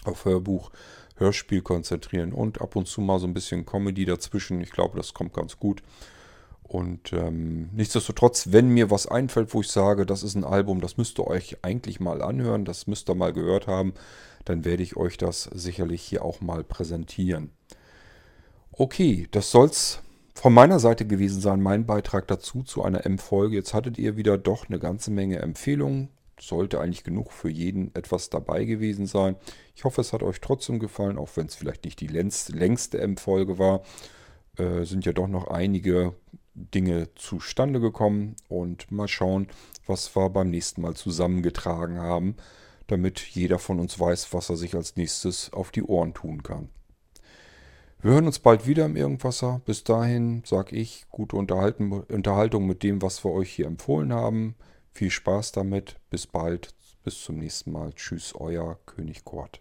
auf 0.05 0.25
Hörbuch, 0.25 0.71
Hörspiel 1.17 1.63
konzentrieren 1.63 2.33
und 2.33 2.61
ab 2.61 2.77
und 2.77 2.87
zu 2.87 3.01
mal 3.01 3.19
so 3.19 3.27
ein 3.27 3.35
bisschen 3.35 3.67
Comedy 3.67 4.05
dazwischen. 4.05 4.61
Ich 4.61 4.71
glaube, 4.71 4.97
das 4.97 5.13
kommt 5.13 5.35
ganz 5.35 5.59
gut. 5.59 5.83
Und 6.71 7.13
ähm, 7.13 7.69
nichtsdestotrotz, 7.73 8.53
wenn 8.53 8.69
mir 8.69 8.93
was 8.93 9.09
einfällt, 9.09 9.53
wo 9.55 9.61
ich 9.61 9.67
sage, 9.67 10.07
das 10.07 10.23
ist 10.23 10.37
ein 10.37 10.45
Album, 10.45 10.81
das 10.81 10.99
müsst 10.99 11.19
ihr 11.19 11.27
euch 11.27 11.57
eigentlich 11.65 11.99
mal 11.99 12.23
anhören, 12.23 12.65
das 12.65 12.87
müsst 12.87 13.11
ihr 13.11 13.17
mal 13.17 13.33
gehört 13.33 13.67
haben, 13.67 13.93
dann 14.45 14.65
werde 14.65 14.85
ich 14.85 14.97
euch 14.97 15.17
das 15.17 15.51
sicherlich 15.53 16.01
hier 16.01 16.25
auch 16.25 16.41
mal 16.41 16.63
präsentieren. 16.63 17.51
Okay, 18.71 19.27
das 19.33 19.51
soll's 19.51 20.01
von 20.35 20.55
meiner 20.55 20.79
Seite 20.79 21.09
gewesen 21.09 21.41
sein, 21.41 21.61
mein 21.61 21.87
Beitrag 21.87 22.29
dazu 22.29 22.63
zu 22.63 22.85
einer 22.85 23.05
M-Folge. 23.05 23.57
Jetzt 23.57 23.75
hattet 23.75 23.99
ihr 23.99 24.17
wieder 24.17 24.39
doch 24.39 24.69
eine 24.69 24.79
ganze 24.79 25.11
Menge 25.11 25.41
Empfehlungen. 25.41 26.09
Sollte 26.39 26.79
eigentlich 26.79 27.03
genug 27.03 27.33
für 27.33 27.51
jeden 27.51 27.93
etwas 27.97 28.31
dabei 28.31 28.65
gewesen 28.65 29.07
sein. 29.07 29.35
Ich 29.75 29.83
hoffe, 29.83 30.03
es 30.03 30.13
hat 30.13 30.23
euch 30.23 30.41
trotzdem 30.41 30.79
gefallen, 30.79 31.19
auch 31.19 31.31
wenn 31.35 31.47
es 31.47 31.57
vielleicht 31.57 31.85
nicht 31.85 32.01
die 32.01 32.07
längste 32.07 33.01
M-Folge 33.01 33.59
war. 33.59 33.83
Äh, 34.57 34.85
sind 34.85 35.05
ja 35.05 35.13
doch 35.13 35.27
noch 35.27 35.49
einige 35.49 36.15
Dinge 36.55 37.09
zustande 37.15 37.81
gekommen 37.81 38.37
und 38.49 38.91
mal 38.91 39.09
schauen, 39.09 39.49
was 39.87 40.15
wir 40.17 40.31
beim 40.31 40.51
nächsten 40.51 40.83
Mal 40.83 40.95
zusammengetragen 40.95 41.99
haben, 41.99 42.37
damit 42.87 43.21
jeder 43.21 43.59
von 43.59 43.81
uns 43.81 43.99
weiß, 43.99 44.33
was 44.33 44.51
er 44.51 44.57
sich 44.57 44.75
als 44.75 44.97
nächstes 44.97 45.53
auf 45.53 45.71
die 45.71 45.83
Ohren 45.83 46.15
tun 46.15 46.43
kann. 46.43 46.69
Wir 48.03 48.13
hören 48.13 48.27
uns 48.27 48.39
bald 48.39 48.67
wieder 48.67 48.87
im 48.87 48.97
Irgendwasser. 48.97 49.61
Bis 49.67 49.85
dahin 49.85 50.43
sage 50.47 50.75
ich 50.75 51.05
gute 51.11 51.37
Unterhaltung 51.37 52.67
mit 52.67 52.83
dem, 52.83 53.03
was 53.03 53.25
wir 53.25 53.31
euch 53.31 53.53
hier 53.53 53.67
empfohlen 53.67 54.13
haben. 54.13 54.55
Viel 54.93 55.11
Spaß 55.11 55.53
damit. 55.53 55.97
Bis 56.09 56.27
bald. 56.27 56.75
Bis 57.05 57.23
zum 57.23 57.37
nächsten 57.37 57.73
Mal. 57.73 57.93
Tschüss, 57.93 58.35
euer 58.35 58.79
König 58.87 59.25
Kort. 59.25 59.61